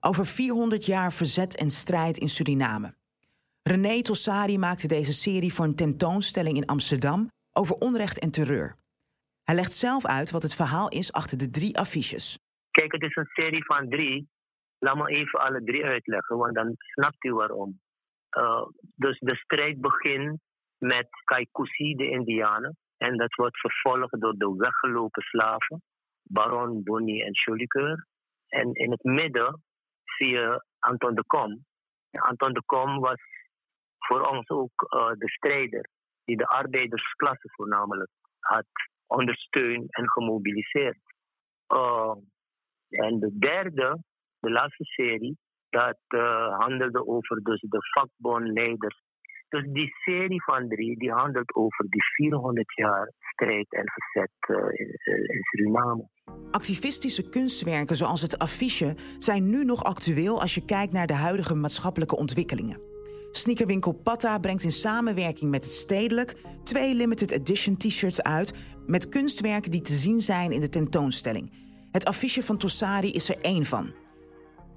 Over 0.00 0.26
400 0.26 0.86
jaar 0.86 1.12
verzet 1.12 1.56
en 1.56 1.70
strijd 1.70 2.18
in 2.18 2.28
Suriname. 2.28 2.94
René 3.62 4.02
Tossari 4.02 4.58
maakte 4.58 4.88
deze 4.88 5.12
serie 5.12 5.52
voor 5.52 5.64
een 5.64 5.76
tentoonstelling 5.76 6.56
in 6.56 6.66
Amsterdam 6.66 7.30
over 7.52 7.74
onrecht 7.76 8.18
en 8.18 8.30
terreur. 8.30 8.76
Hij 9.44 9.54
legt 9.54 9.72
zelf 9.72 10.06
uit 10.06 10.30
wat 10.30 10.42
het 10.42 10.54
verhaal 10.54 10.88
is 10.88 11.12
achter 11.12 11.38
de 11.38 11.50
drie 11.50 11.78
affiches. 11.78 12.38
Kijk, 12.70 12.92
het 12.92 13.02
is 13.02 13.16
een 13.16 13.30
serie 13.32 13.64
van 13.64 13.88
drie. 13.88 14.28
Laat 14.78 14.96
me 14.96 15.08
even 15.08 15.40
alle 15.40 15.64
drie 15.64 15.84
uitleggen, 15.84 16.36
want 16.36 16.54
dan 16.54 16.74
snapt 16.76 17.24
u 17.24 17.32
waarom. 17.32 17.80
Uh, 18.38 18.66
dus 18.94 19.18
de 19.18 19.36
strijd 19.36 19.80
begint 19.80 20.40
met 20.78 21.08
Kaikusi, 21.24 21.94
de 21.94 22.10
Indianen. 22.10 22.76
En 22.96 23.16
dat 23.16 23.34
wordt 23.34 23.60
vervolgd 23.60 24.20
door 24.20 24.34
de 24.36 24.54
weggelopen 24.56 25.22
slaven. 25.22 25.82
Baron, 26.28 26.82
Bonnie 26.82 27.24
en 27.24 27.32
Jolicoeur. 27.32 28.06
En 28.48 28.72
in 28.72 28.90
het 28.90 29.04
midden 29.04 29.62
zie 30.04 30.28
je 30.28 30.64
Anton 30.78 31.14
de 31.14 31.24
Kom. 31.26 31.64
Anton 32.10 32.52
de 32.52 32.62
Kom 32.66 33.00
was 33.00 33.20
voor 33.98 34.20
ons 34.20 34.48
ook 34.48 34.86
uh, 34.94 35.10
de 35.12 35.28
strijder 35.28 35.88
die 36.24 36.36
de 36.36 36.46
arbeidersklasse 36.46 37.48
voornamelijk 37.50 38.10
had 38.38 38.66
ondersteund 39.06 39.94
en 39.96 40.10
gemobiliseerd. 40.10 40.98
Uh, 41.68 42.14
en 42.88 43.18
de 43.18 43.38
derde, 43.38 44.02
de 44.38 44.50
laatste 44.50 44.84
serie, 44.84 45.38
dat 45.70 45.98
uh, 46.08 46.58
handelde 46.58 47.06
over 47.06 47.42
dus 47.42 47.60
de 47.60 47.78
vakbondleiders 47.80 49.06
dus 49.48 49.64
die 49.72 49.94
serie 50.04 50.42
van 50.44 50.68
drie 50.68 50.98
die 50.98 51.12
handelt 51.12 51.54
over 51.54 51.86
die 51.88 52.04
400 52.04 52.74
jaar 52.74 53.12
strijd 53.18 53.72
en 53.72 53.84
verzet 53.84 54.30
in, 54.78 54.88
in, 55.04 55.42
Suriname. 55.42 56.08
Activistische 56.58 57.22
kunstwerken 57.22 57.96
zoals 57.96 58.20
het 58.20 58.38
affiche 58.38 58.96
zijn 59.18 59.50
nu 59.50 59.64
nog 59.64 59.84
actueel 59.84 60.40
als 60.40 60.54
je 60.54 60.64
kijkt 60.64 60.92
naar 60.92 61.06
de 61.06 61.14
huidige 61.14 61.54
maatschappelijke 61.54 62.16
ontwikkelingen. 62.16 62.80
Sneakerwinkel 63.30 63.92
Patta 63.92 64.38
brengt 64.38 64.62
in 64.62 64.72
samenwerking 64.72 65.50
met 65.50 65.64
het 65.64 65.72
Stedelijk 65.72 66.36
twee 66.64 66.94
limited 66.94 67.30
edition 67.30 67.76
t-shirts 67.76 68.22
uit 68.22 68.52
met 68.86 69.08
kunstwerken 69.08 69.70
die 69.70 69.80
te 69.80 69.92
zien 69.92 70.20
zijn 70.20 70.52
in 70.52 70.60
de 70.60 70.68
tentoonstelling. 70.68 71.52
Het 71.92 72.04
affiche 72.04 72.42
van 72.42 72.58
Tossari 72.58 73.12
is 73.12 73.28
er 73.28 73.38
één 73.40 73.64
van. 73.64 73.92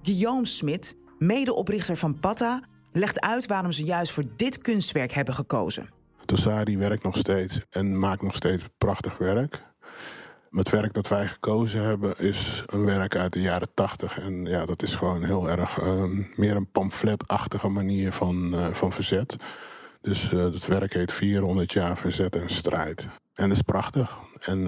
Guillaume 0.02 0.46
Smit, 0.46 0.96
medeoprichter 1.18 1.98
van 1.98 2.20
Patta, 2.20 2.64
legt 2.92 3.22
uit 3.22 3.46
waarom 3.46 3.72
ze 3.72 3.84
juist 3.84 4.12
voor 4.12 4.26
dit 4.36 4.58
kunstwerk 4.58 5.12
hebben 5.12 5.34
gekozen. 5.34 5.90
Tossari 6.26 6.78
werkt 6.78 7.04
nog 7.04 7.18
steeds 7.18 7.66
en 7.70 8.00
maakt 8.00 8.22
nog 8.22 8.36
steeds 8.36 8.64
prachtig 8.78 9.18
werk. 9.18 9.70
Het 10.52 10.70
werk 10.70 10.94
dat 10.94 11.08
wij 11.08 11.28
gekozen 11.28 11.84
hebben 11.84 12.18
is 12.18 12.64
een 12.66 12.86
werk 12.86 13.16
uit 13.16 13.34
de 13.34 13.42
jaren 13.42 13.74
tachtig. 13.74 14.20
En 14.20 14.46
ja, 14.46 14.66
dat 14.66 14.84
is 14.84 14.96
gewoon 14.96 15.24
heel 15.24 15.50
erg 15.50 15.82
uh, 15.82 16.04
meer 16.36 16.56
een 16.56 16.72
pamfletachtige 16.72 17.68
manier 17.68 18.12
van, 18.12 18.54
uh, 18.54 18.68
van 18.68 18.92
verzet. 18.92 19.36
Dus 20.02 20.32
uh, 20.32 20.44
het 20.44 20.68
werk 20.68 20.94
heet 20.94 21.12
400 21.12 21.74
jaar 21.74 21.98
verzet 21.98 22.36
en 22.36 22.50
strijd. 22.50 23.08
En 23.34 23.52
is 23.52 23.62
prachtig. 23.62 24.18
En 24.40 24.68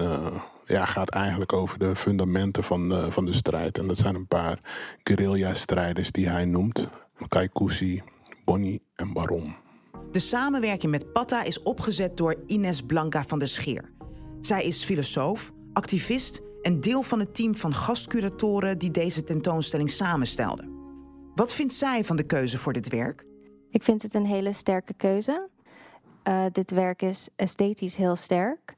ja, 0.66 0.84
gaat 0.84 1.10
eigenlijk 1.10 1.52
over 1.52 1.78
de 1.78 1.96
fundamenten 1.96 2.64
van, 2.64 3.12
van 3.12 3.24
de 3.24 3.32
strijd. 3.32 3.78
En 3.78 3.86
dat 3.86 3.96
zijn 3.96 4.14
een 4.14 4.26
paar 4.26 4.58
guerrilla-strijders 5.02 6.10
die 6.10 6.28
hij 6.28 6.44
noemt. 6.44 6.88
Kaikousi, 7.28 8.02
Bonnie 8.44 8.82
en 8.94 9.12
Baron. 9.12 9.54
De 10.12 10.18
samenwerking 10.18 10.92
met 10.92 11.12
Patta 11.12 11.42
is 11.42 11.62
opgezet 11.62 12.16
door 12.16 12.36
Ines 12.46 12.82
Blanca 12.82 13.24
van 13.24 13.38
der 13.38 13.48
Scheer. 13.48 13.92
Zij 14.40 14.64
is 14.64 14.84
filosoof, 14.84 15.52
activist 15.74 16.40
en 16.62 16.80
deel 16.80 17.02
van 17.02 17.18
het 17.18 17.34
team 17.34 17.54
van 17.54 17.74
gastcuratoren 17.74 18.78
die 18.78 18.90
deze 18.90 19.24
tentoonstelling 19.24 19.90
samenstelde. 19.90 20.72
Wat 21.34 21.54
vindt 21.54 21.72
zij 21.72 22.04
van 22.04 22.16
de 22.16 22.26
keuze 22.26 22.58
voor 22.58 22.72
dit 22.72 22.88
werk? 22.88 23.24
Ik 23.70 23.82
vind 23.82 24.02
het 24.02 24.14
een 24.14 24.26
hele 24.26 24.52
sterke 24.52 24.94
keuze. 24.94 25.48
Uh, 26.28 26.44
dit 26.52 26.70
werk 26.70 27.02
is 27.02 27.28
esthetisch 27.36 27.96
heel 27.96 28.16
sterk. 28.16 28.76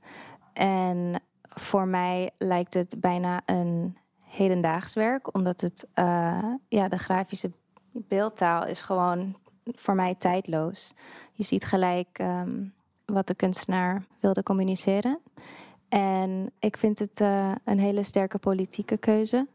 En 0.52 1.22
voor 1.42 1.86
mij 1.86 2.30
lijkt 2.38 2.74
het 2.74 2.96
bijna 3.00 3.42
een 3.46 3.96
hedendaags 4.20 4.94
werk, 4.94 5.34
omdat 5.34 5.60
het, 5.60 5.86
uh, 5.94 6.54
ja, 6.68 6.88
de 6.88 6.98
grafische 6.98 7.50
beeldtaal 7.92 8.66
is 8.66 8.82
gewoon 8.82 9.36
voor 9.64 9.94
mij 9.94 10.14
tijdloos. 10.14 10.92
Je 11.32 11.44
ziet 11.44 11.64
gelijk 11.64 12.18
um, 12.20 12.74
wat 13.04 13.26
de 13.26 13.34
kunstenaar 13.34 14.04
wilde 14.20 14.42
communiceren. 14.42 15.20
En 15.88 16.52
ik 16.58 16.76
vind 16.76 16.98
het 16.98 17.20
uh, 17.20 17.52
een 17.64 17.78
hele 17.78 18.02
sterke 18.02 18.38
politieke 18.38 18.98
keuze, 18.98 19.46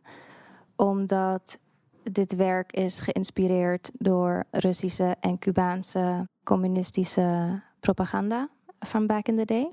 omdat 0.75 1.59
dit 2.03 2.35
werk 2.35 2.71
is 2.71 2.99
geïnspireerd 2.99 3.91
door 3.93 4.43
Russische 4.51 5.15
en 5.19 5.39
Cubaanse 5.39 6.27
communistische 6.43 7.61
propaganda 7.79 8.49
van 8.79 9.07
back 9.07 9.27
in 9.27 9.37
the 9.37 9.45
day. 9.45 9.71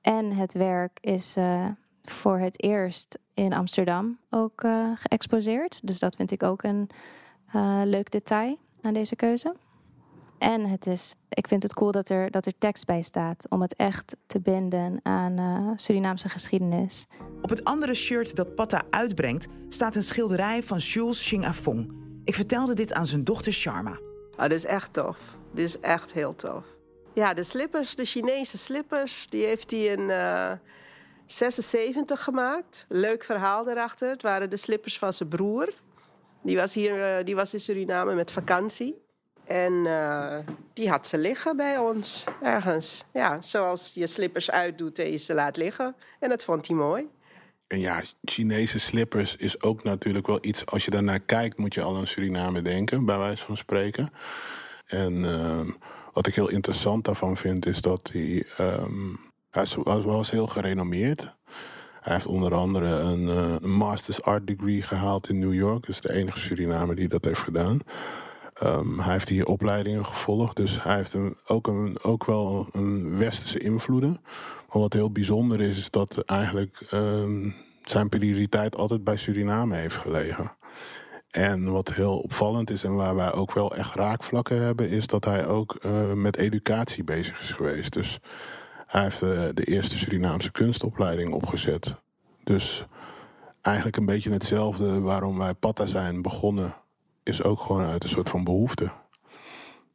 En 0.00 0.32
het 0.32 0.52
werk 0.52 0.98
is 1.00 1.36
uh, 1.36 1.66
voor 2.02 2.38
het 2.38 2.62
eerst 2.62 3.18
in 3.34 3.52
Amsterdam 3.52 4.18
ook 4.30 4.62
uh, 4.62 4.90
geëxposeerd. 4.94 5.86
Dus 5.86 5.98
dat 5.98 6.16
vind 6.16 6.30
ik 6.30 6.42
ook 6.42 6.62
een 6.62 6.90
leuk 7.84 8.10
detail 8.10 8.58
aan 8.82 8.92
deze 8.92 9.16
keuze. 9.16 9.54
En 10.38 10.66
het 10.66 10.86
is, 10.86 11.14
ik 11.28 11.48
vind 11.48 11.62
het 11.62 11.74
cool 11.74 11.90
dat 11.90 12.08
er, 12.08 12.30
dat 12.30 12.46
er 12.46 12.58
tekst 12.58 12.86
bij 12.86 13.02
staat 13.02 13.46
om 13.48 13.62
het 13.62 13.76
echt 13.76 14.16
te 14.26 14.40
binden 14.40 15.00
aan 15.02 15.40
uh, 15.40 15.70
Surinaamse 15.76 16.28
geschiedenis. 16.28 17.06
Op 17.42 17.50
het 17.50 17.64
andere 17.64 17.94
shirt 17.94 18.36
dat 18.36 18.54
Patta 18.54 18.82
uitbrengt 18.90 19.46
staat 19.68 19.96
een 19.96 20.02
schilderij 20.02 20.62
van 20.62 20.78
Jules 20.78 21.28
Ching 21.28 21.46
Afong. 21.46 21.92
Ik 22.24 22.34
vertelde 22.34 22.74
dit 22.74 22.92
aan 22.92 23.06
zijn 23.06 23.24
dochter 23.24 23.52
Sharma. 23.52 23.98
Oh, 24.36 24.42
dit 24.42 24.52
is 24.52 24.64
echt 24.64 24.92
tof. 24.92 25.18
Dit 25.52 25.64
is 25.64 25.80
echt 25.80 26.12
heel 26.12 26.34
tof. 26.34 26.64
Ja, 27.14 27.34
de 27.34 27.42
slippers, 27.42 27.94
de 27.94 28.04
Chinese 28.04 28.58
slippers, 28.58 29.26
die 29.28 29.44
heeft 29.44 29.70
hij 29.70 29.80
in 29.80 30.00
uh, 30.00 30.52
76 31.26 32.22
gemaakt. 32.22 32.84
Leuk 32.88 33.24
verhaal 33.24 33.64
daarachter. 33.64 34.10
Het 34.10 34.22
waren 34.22 34.50
de 34.50 34.56
slippers 34.56 34.98
van 34.98 35.12
zijn 35.12 35.28
broer. 35.28 35.72
Die 36.42 36.56
was, 36.56 36.74
hier, 36.74 37.18
uh, 37.18 37.24
die 37.24 37.34
was 37.34 37.52
in 37.52 37.60
Suriname 37.60 38.14
met 38.14 38.32
vakantie. 38.32 39.06
En 39.48 39.72
uh, 39.72 40.36
die 40.72 40.90
had 40.90 41.06
ze 41.06 41.18
liggen 41.18 41.56
bij 41.56 41.78
ons 41.78 42.24
ergens. 42.42 43.04
Ja, 43.12 43.42
zoals 43.42 43.90
je 43.94 44.06
slippers 44.06 44.50
uitdoet 44.50 44.98
en 44.98 45.10
je 45.10 45.16
ze 45.16 45.34
laat 45.34 45.56
liggen. 45.56 45.96
En 46.20 46.28
dat 46.28 46.44
vond 46.44 46.66
hij 46.66 46.76
mooi. 46.76 47.06
En 47.66 47.80
ja, 47.80 48.02
Chinese 48.24 48.78
slippers 48.78 49.36
is 49.36 49.62
ook 49.62 49.82
natuurlijk 49.82 50.26
wel 50.26 50.38
iets... 50.40 50.66
als 50.66 50.84
je 50.84 50.90
daarnaar 50.90 51.20
kijkt, 51.20 51.58
moet 51.58 51.74
je 51.74 51.82
al 51.82 51.96
aan 51.96 52.06
Suriname 52.06 52.62
denken, 52.62 53.04
bij 53.04 53.18
wijze 53.18 53.44
van 53.44 53.56
spreken. 53.56 54.10
En 54.86 55.14
uh, 55.14 55.60
wat 56.12 56.26
ik 56.26 56.34
heel 56.34 56.48
interessant 56.48 57.04
daarvan 57.04 57.36
vind, 57.36 57.66
is 57.66 57.80
dat 57.80 58.10
hij... 58.12 58.44
Um, 58.60 59.20
hij 59.50 59.64
was, 59.84 60.30
heel 60.30 60.46
gerenommeerd. 60.46 61.34
Hij 62.00 62.12
heeft 62.12 62.26
onder 62.26 62.54
andere 62.54 62.86
een, 62.86 63.22
uh, 63.22 63.54
een 63.60 63.70
Master's 63.70 64.22
Art 64.22 64.46
Degree 64.46 64.82
gehaald 64.82 65.28
in 65.28 65.38
New 65.38 65.54
York. 65.54 65.80
Dat 65.80 65.88
is 65.88 66.00
de 66.00 66.12
enige 66.12 66.38
Surinamer 66.38 66.96
die 66.96 67.08
dat 67.08 67.24
heeft 67.24 67.40
gedaan. 67.40 67.80
Um, 68.62 69.00
hij 69.00 69.12
heeft 69.12 69.28
hier 69.28 69.46
opleidingen 69.46 70.06
gevolgd, 70.06 70.56
dus 70.56 70.82
hij 70.82 70.96
heeft 70.96 71.16
ook, 71.46 71.66
een, 71.66 71.98
ook 72.02 72.24
wel 72.24 72.66
een 72.72 73.18
westerse 73.18 73.58
invloeden. 73.58 74.20
Maar 74.72 74.82
wat 74.82 74.92
heel 74.92 75.10
bijzonder 75.10 75.60
is, 75.60 75.78
is 75.78 75.90
dat 75.90 76.22
eigenlijk 76.24 76.86
um, 76.92 77.54
zijn 77.84 78.08
prioriteit 78.08 78.76
altijd 78.76 79.04
bij 79.04 79.16
Suriname 79.16 79.76
heeft 79.76 79.96
gelegen. 79.96 80.52
En 81.30 81.72
wat 81.72 81.92
heel 81.94 82.18
opvallend 82.18 82.70
is 82.70 82.84
en 82.84 82.94
waar 82.94 83.14
wij 83.14 83.32
ook 83.32 83.52
wel 83.52 83.76
echt 83.76 83.94
raakvlakken 83.94 84.62
hebben, 84.62 84.88
is 84.88 85.06
dat 85.06 85.24
hij 85.24 85.46
ook 85.46 85.78
uh, 85.86 86.12
met 86.12 86.36
educatie 86.36 87.04
bezig 87.04 87.40
is 87.40 87.52
geweest. 87.52 87.92
Dus 87.92 88.18
hij 88.86 89.02
heeft 89.02 89.22
uh, 89.22 89.44
de 89.54 89.64
eerste 89.64 89.98
Surinaamse 89.98 90.50
kunstopleiding 90.50 91.32
opgezet. 91.32 91.94
Dus 92.44 92.84
eigenlijk 93.60 93.96
een 93.96 94.06
beetje 94.06 94.30
hetzelfde 94.30 95.00
waarom 95.00 95.38
wij 95.38 95.54
Patta 95.54 95.86
zijn 95.86 96.22
begonnen 96.22 96.74
is 97.28 97.42
ook 97.42 97.60
gewoon 97.60 97.84
uit 97.84 98.02
een 98.02 98.08
soort 98.08 98.28
van 98.28 98.44
behoefte. 98.44 98.90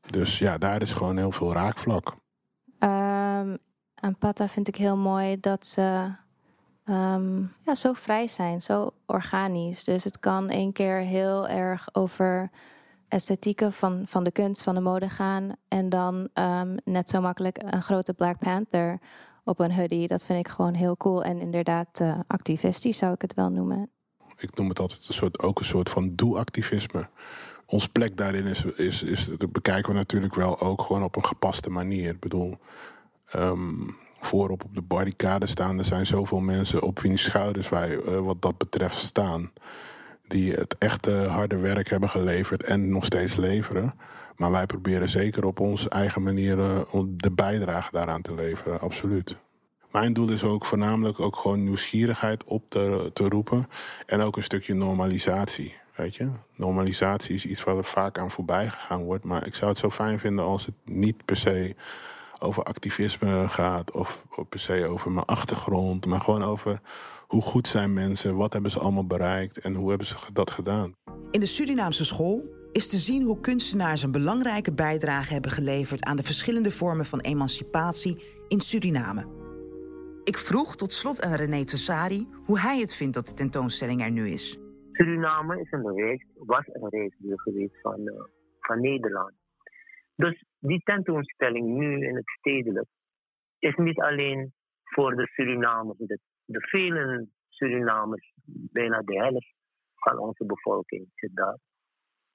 Dus 0.10 0.40
ja, 0.40 0.58
daar 0.58 0.82
is 0.82 0.94
gewoon 0.94 1.18
heel 1.18 1.32
veel 1.32 1.54
raakvlak. 1.54 2.16
Um, 2.80 3.58
aan 3.96 4.18
Pata 4.20 4.48
vind 4.48 4.68
ik 4.68 4.76
heel 4.76 4.98
mooi 4.98 5.40
dat 5.40 5.66
ze 5.66 6.12
um, 6.86 7.54
ja, 7.62 7.76
zo 7.76 7.94
vrij 7.94 8.28
zijn, 8.28 8.62
zo 8.62 8.92
organisch. 9.06 9.84
Dus 9.84 10.04
het 10.04 10.20
kan 10.20 10.50
één 10.50 10.72
keer 10.72 10.96
heel 10.98 11.48
erg 11.48 11.90
over 11.92 12.50
esthetieken 13.08 13.74
van, 13.74 14.04
van 14.06 14.24
de 14.24 14.32
kunst, 14.32 14.64
van 14.64 14.76
de 14.76 14.82
mode 14.82 15.10
gaan. 15.10 15.52
En 15.68 15.90
dan 15.90 16.30
um, 16.34 16.76
net 16.84 17.10
zo 17.10 17.22
makkelijk 17.22 17.62
een 17.66 17.82
grote 17.82 18.14
Black 18.14 18.38
Panther 18.38 19.00
op 19.44 19.60
een 19.60 19.74
hoodie. 19.74 20.08
Dat 20.08 20.26
vind 20.26 20.40
ik 20.40 20.48
gewoon 20.48 20.74
heel 20.74 20.98
cool. 20.98 21.24
En 21.24 21.40
inderdaad, 21.40 22.00
uh, 22.02 22.20
activistisch 22.28 22.98
zou 22.98 23.14
ik 23.14 23.22
het 23.22 23.34
wel 23.34 23.50
noemen 23.50 23.92
ik 24.38 24.56
noem 24.56 24.70
het 24.70 24.80
altijd 24.80 25.08
een 25.08 25.14
soort, 25.14 25.40
ook 25.40 25.60
een 25.60 25.66
soort 25.66 25.90
van 25.90 26.16
doe-activisme. 26.16 27.10
Ons 27.66 27.88
plek 27.88 28.18
daarin 28.18 28.46
is, 28.46 28.64
is, 28.66 29.04
is, 29.04 29.30
bekijken 29.50 29.92
we 29.92 29.98
natuurlijk 29.98 30.36
wel 30.36 30.60
ook 30.60 30.82
gewoon 30.82 31.04
op 31.04 31.16
een 31.16 31.26
gepaste 31.26 31.70
manier. 31.70 32.10
Ik 32.10 32.20
bedoel, 32.20 32.58
um, 33.36 33.96
voorop 34.20 34.64
op 34.64 34.76
de 34.76 34.82
barricade 34.82 35.48
staan, 35.48 35.80
er 35.80 35.86
zijn 35.86 36.06
zoveel 36.06 36.40
mensen 36.40 36.82
op 36.82 37.00
wiens 37.00 37.24
schouders 37.24 37.70
wij 37.70 37.98
uh, 37.98 38.20
wat 38.20 38.42
dat 38.42 38.58
betreft 38.58 38.96
staan. 38.96 39.52
Die 40.28 40.54
het 40.54 40.76
echte 40.78 41.12
harde 41.12 41.58
werk 41.58 41.90
hebben 41.90 42.10
geleverd 42.10 42.64
en 42.64 42.90
nog 42.90 43.06
steeds 43.06 43.36
leveren. 43.36 43.94
Maar 44.36 44.52
wij 44.52 44.66
proberen 44.66 45.10
zeker 45.10 45.46
op 45.46 45.60
onze 45.60 45.90
eigen 45.90 46.24
manier 46.24 46.58
uh, 46.58 46.80
de 47.08 47.32
bijdrage 47.32 47.92
daaraan 47.92 48.22
te 48.22 48.34
leveren, 48.34 48.80
absoluut. 48.80 49.38
Mijn 49.94 50.14
doel 50.14 50.32
is 50.32 50.44
ook 50.44 50.66
voornamelijk 50.66 51.20
ook 51.20 51.36
gewoon 51.36 51.64
nieuwsgierigheid 51.64 52.44
op 52.44 52.64
te, 52.68 53.10
te 53.14 53.28
roepen. 53.30 53.68
En 54.06 54.22
ook 54.22 54.38
een 54.38 54.44
stukje 54.44 54.74
normalisatie. 54.74 55.76
Weet 55.96 56.16
je? 56.16 56.30
Normalisatie 56.56 57.36
is 57.36 57.46
iets 57.46 57.64
waar 57.64 57.78
er 57.78 57.84
vaak 57.84 58.18
aan 58.18 58.32
voorbij 58.32 58.68
gegaan 58.68 59.04
wordt. 59.04 59.24
Maar 59.24 59.46
ik 59.46 59.54
zou 59.56 59.72
het 59.72 59.80
zo 59.80 59.90
fijn 59.90 60.20
vinden 60.20 60.46
als 60.46 60.66
het 60.66 60.76
niet 60.86 61.26
per 61.26 61.36
se 61.36 61.76
over 62.40 62.64
activisme 62.64 63.48
gaat. 63.48 63.92
Of 63.92 64.26
per 64.50 64.60
se 64.60 64.86
over 64.86 65.12
mijn 65.12 65.26
achtergrond. 65.26 66.06
Maar 66.06 66.22
gewoon 66.22 66.44
over 66.44 66.82
hoe 67.28 67.42
goed 67.42 67.68
zijn 67.68 67.94
mensen. 67.94 68.36
Wat 68.36 68.54
hebben 68.54 68.72
ze 68.72 68.80
allemaal 68.80 69.08
bereikt. 69.08 69.60
En 69.60 69.74
hoe 69.74 69.90
hebben 69.90 70.08
ze 70.08 70.16
dat 70.34 70.52
gedaan. 70.52 70.96
In 71.32 71.40
de 71.40 71.46
Surinaamse 71.46 72.06
school 72.06 72.44
is 72.72 72.90
te 72.90 72.98
zien 72.98 73.24
hoe 73.24 73.40
kunstenaars 73.40 74.04
een 74.04 74.12
belangrijke 74.12 74.74
bijdrage 74.74 75.34
hebben 75.34 75.52
geleverd 75.52 76.04
aan 76.04 76.18
de 76.18 76.24
verschillende 76.24 76.72
vormen 76.72 77.06
van 77.06 77.20
emancipatie 77.20 78.24
in 78.48 78.62
Suriname. 78.62 79.43
Ik 80.24 80.38
vroeg 80.38 80.76
tot 80.76 80.92
slot 80.92 81.22
aan 81.22 81.36
René 81.36 81.66
Tessari 81.66 82.28
hoe 82.46 82.60
hij 82.60 82.80
het 82.80 82.96
vindt 82.96 83.14
dat 83.14 83.28
de 83.28 83.34
tentoonstelling 83.34 84.02
er 84.02 84.12
nu 84.12 84.28
is. 84.28 84.58
Suriname 84.92 85.60
is 85.62 85.72
een 85.72 85.96
reis, 85.96 86.26
was 86.34 86.66
een 86.68 86.90
reisbuur 86.90 87.40
geweest 87.40 87.82
van, 87.82 88.00
uh, 88.00 88.24
van 88.60 88.82
Nederland. 88.82 89.34
Dus 90.16 90.44
die 90.60 90.80
tentoonstelling 90.84 91.66
nu 91.68 92.08
in 92.08 92.16
het 92.16 92.30
stedelijk 92.40 92.88
is 93.60 93.76
niet 93.76 94.00
alleen 94.00 94.54
voor 94.84 95.16
de 95.16 95.28
Surinamers, 95.28 95.98
de, 95.98 96.20
de 96.46 96.62
vele 96.62 97.28
Surinamers, 97.50 98.34
bijna 98.72 99.02
de 99.02 99.16
helft 99.16 99.54
van 99.96 100.18
onze 100.18 100.46
bevolking 100.46 101.08
zit 101.16 101.36
daar. 101.36 101.58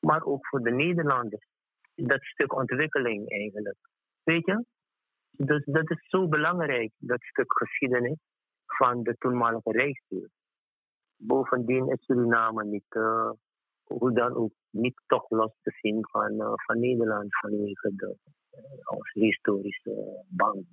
Maar 0.00 0.22
ook 0.22 0.46
voor 0.46 0.60
de 0.60 0.70
Nederlanders. 0.70 1.46
Dat 1.94 2.22
stuk 2.22 2.52
ontwikkeling 2.54 3.30
eigenlijk. 3.30 3.76
Weet 4.22 4.46
je? 4.46 4.64
Dus 5.38 5.64
dat 5.64 5.90
is 5.90 6.08
zo 6.08 6.28
belangrijk, 6.28 6.92
dat 6.98 7.22
stuk 7.22 7.58
geschiedenis 7.58 8.18
van 8.66 9.02
de 9.02 9.14
toenmalige 9.18 9.70
Rijksstuur. 9.70 10.30
Bovendien 11.16 11.88
is 11.88 12.04
Suriname 12.04 12.64
niet, 12.64 12.94
uh, 12.94 13.30
hoe 13.84 14.12
dan 14.12 14.34
ook, 14.34 14.52
niet 14.70 15.00
toch 15.06 15.30
los 15.30 15.52
te 15.62 15.70
zien 15.80 16.08
van, 16.10 16.32
uh, 16.32 16.52
van 16.54 16.80
Nederland 16.80 17.38
vanwege 17.38 17.94
de, 17.96 18.16
uh, 18.50 18.98
onze 18.98 19.18
historische 19.18 20.24
band. 20.28 20.66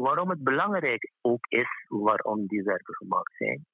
waarom 0.00 0.30
het 0.30 0.42
belangrijk 0.42 1.12
ook 1.20 1.46
is 1.48 1.84
waarom 1.88 2.46
die 2.46 2.62
werken 2.62 2.94
gemaakt 2.94 3.36
zijn. 3.36 3.66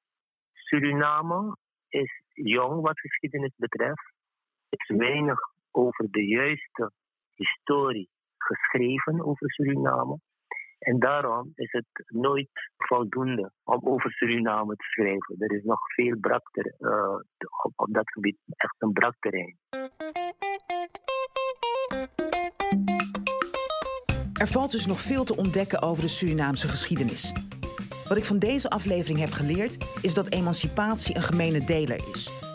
Suriname 0.52 1.56
is 1.88 2.22
jong 2.32 2.80
wat 2.80 3.00
geschiedenis 3.00 3.54
betreft. 3.56 4.12
Er 4.68 4.78
is 4.78 4.96
weinig 4.96 5.40
over 5.70 6.10
de 6.10 6.26
juiste 6.26 6.92
historie 7.34 8.08
geschreven 8.56 9.24
over 9.24 9.50
Suriname. 9.50 10.18
En 10.78 10.98
daarom 10.98 11.52
is 11.54 11.72
het 11.72 12.04
nooit 12.06 12.50
voldoende 12.76 13.52
om 13.64 13.80
over 13.88 14.10
Suriname 14.12 14.76
te 14.76 14.84
schrijven. 14.84 15.34
Er 15.38 15.52
is 15.52 15.64
nog 15.64 15.94
veel 15.94 16.18
brakter, 16.20 16.74
op, 17.62 17.72
op 17.76 17.94
dat 17.94 18.10
gebied, 18.10 18.38
echt 18.56 18.76
een 18.78 18.92
brakterrein. 18.92 19.56
Er 24.40 24.46
valt 24.46 24.70
dus 24.70 24.86
nog 24.86 25.00
veel 25.00 25.24
te 25.24 25.36
ontdekken 25.36 25.82
over 25.82 26.02
de 26.02 26.08
Surinaamse 26.08 26.68
geschiedenis. 26.68 27.32
Wat 28.08 28.16
ik 28.16 28.24
van 28.24 28.38
deze 28.38 28.70
aflevering 28.70 29.18
heb 29.18 29.30
geleerd 29.30 30.02
is 30.02 30.14
dat 30.14 30.32
emancipatie 30.32 31.16
een 31.16 31.22
gemene 31.22 31.64
deler 31.64 31.96
is. 31.96 32.49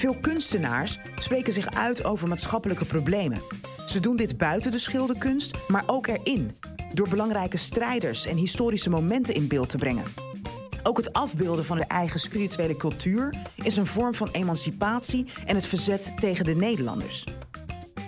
Veel 0.00 0.16
kunstenaars 0.20 0.98
spreken 1.18 1.52
zich 1.52 1.70
uit 1.70 2.04
over 2.04 2.28
maatschappelijke 2.28 2.84
problemen. 2.84 3.40
Ze 3.86 4.00
doen 4.00 4.16
dit 4.16 4.36
buiten 4.36 4.70
de 4.70 4.78
schilderkunst, 4.78 5.56
maar 5.68 5.82
ook 5.86 6.06
erin, 6.06 6.56
door 6.94 7.08
belangrijke 7.08 7.56
strijders 7.56 8.26
en 8.26 8.36
historische 8.36 8.90
momenten 8.90 9.34
in 9.34 9.48
beeld 9.48 9.68
te 9.68 9.76
brengen. 9.76 10.04
Ook 10.82 10.96
het 10.96 11.12
afbeelden 11.12 11.64
van 11.64 11.76
de 11.76 11.84
eigen 11.84 12.20
spirituele 12.20 12.76
cultuur 12.76 13.34
is 13.62 13.76
een 13.76 13.86
vorm 13.86 14.14
van 14.14 14.28
emancipatie 14.32 15.26
en 15.46 15.54
het 15.54 15.66
verzet 15.66 16.12
tegen 16.16 16.44
de 16.44 16.54
Nederlanders. 16.54 17.24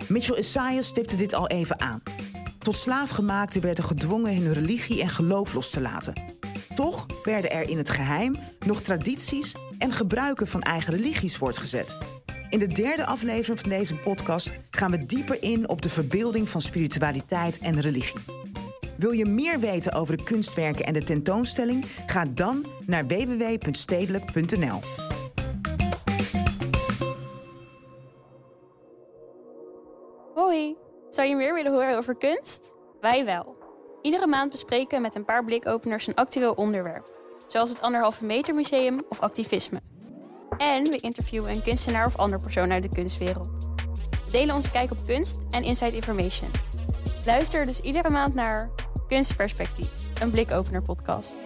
Mitchell 0.09 0.39
Isaiah 0.39 0.83
stipte 0.83 1.17
dit 1.17 1.35
al 1.35 1.49
even 1.49 1.81
aan. 1.81 2.03
Tot 2.59 2.77
slaafgemaakten 2.77 3.61
werden 3.61 3.85
gedwongen 3.85 4.37
hun 4.37 4.53
religie 4.53 5.03
en 5.03 5.09
geloof 5.09 5.55
los 5.55 5.71
te 5.71 5.81
laten. 5.81 6.15
Toch 6.75 7.07
werden 7.25 7.51
er 7.51 7.69
in 7.69 7.79
het 7.79 7.91
geheim 7.91 8.37
nog 8.67 8.81
tradities 8.81 9.55
en 9.79 9.93
gebruiken 9.93 10.47
van 10.47 10.63
eigen 10.63 10.95
religies 10.95 11.37
voortgezet. 11.37 11.99
In 12.51 12.59
de 12.59 12.67
derde 12.67 13.07
aflevering 13.07 13.61
van 13.61 13.71
deze 13.71 13.97
podcast 13.97 14.51
gaan 14.71 14.91
we 14.91 15.07
dieper 15.07 15.43
in 15.43 15.69
op 15.69 15.83
de 15.83 15.91
verbeelding 15.91 16.49
van 16.49 16.61
spiritualiteit 16.61 17.59
en 17.59 17.81
religie. 17.81 18.21
Wil 18.97 19.11
je 19.11 19.27
meer 19.27 19.61
weten 19.61 19.93
over 19.93 20.17
de 20.17 20.23
kunstwerken 20.23 20.85
en 20.85 20.93
de 20.93 21.05
tentoonstelling? 21.05 21.85
Ga 22.07 22.25
dan 22.25 22.67
naar 22.87 23.07
www.stedelijk.nl. 23.07 24.81
Hoi, 30.35 30.77
zou 31.09 31.29
je 31.29 31.37
meer 31.37 31.55
willen 31.55 31.73
horen 31.73 31.97
over 31.97 32.17
kunst? 32.17 32.75
Wij 33.01 33.25
wel. 33.25 33.62
Iedere 34.03 34.27
maand 34.27 34.51
bespreken 34.51 34.97
we 34.97 35.03
met 35.03 35.15
een 35.15 35.25
paar 35.25 35.45
blikopeners 35.45 36.07
een 36.07 36.15
actueel 36.15 36.53
onderwerp, 36.53 37.11
zoals 37.47 37.71
het 37.71 37.81
Anderhalve 37.81 38.25
Meter 38.25 38.55
Museum 38.55 39.03
of 39.09 39.21
activisme. 39.21 39.81
En 40.59 40.91
we 40.91 40.97
interviewen 40.97 41.51
een 41.51 41.63
kunstenaar 41.63 42.07
of 42.07 42.17
ander 42.17 42.39
persoon 42.39 42.73
uit 42.73 42.83
de 42.83 42.89
kunstwereld. 42.89 43.69
We 44.11 44.31
delen 44.31 44.55
onze 44.55 44.71
kijk 44.71 44.91
op 44.91 45.07
kunst 45.07 45.41
en 45.51 45.63
inside 45.63 45.97
information. 45.97 46.51
Luister 47.25 47.67
dus 47.67 47.81
iedere 47.81 48.11
maand 48.11 48.35
naar 48.35 48.71
Kunstperspectief, 49.09 49.91
een 50.21 50.31
blikopener 50.31 50.83
podcast. 50.83 51.39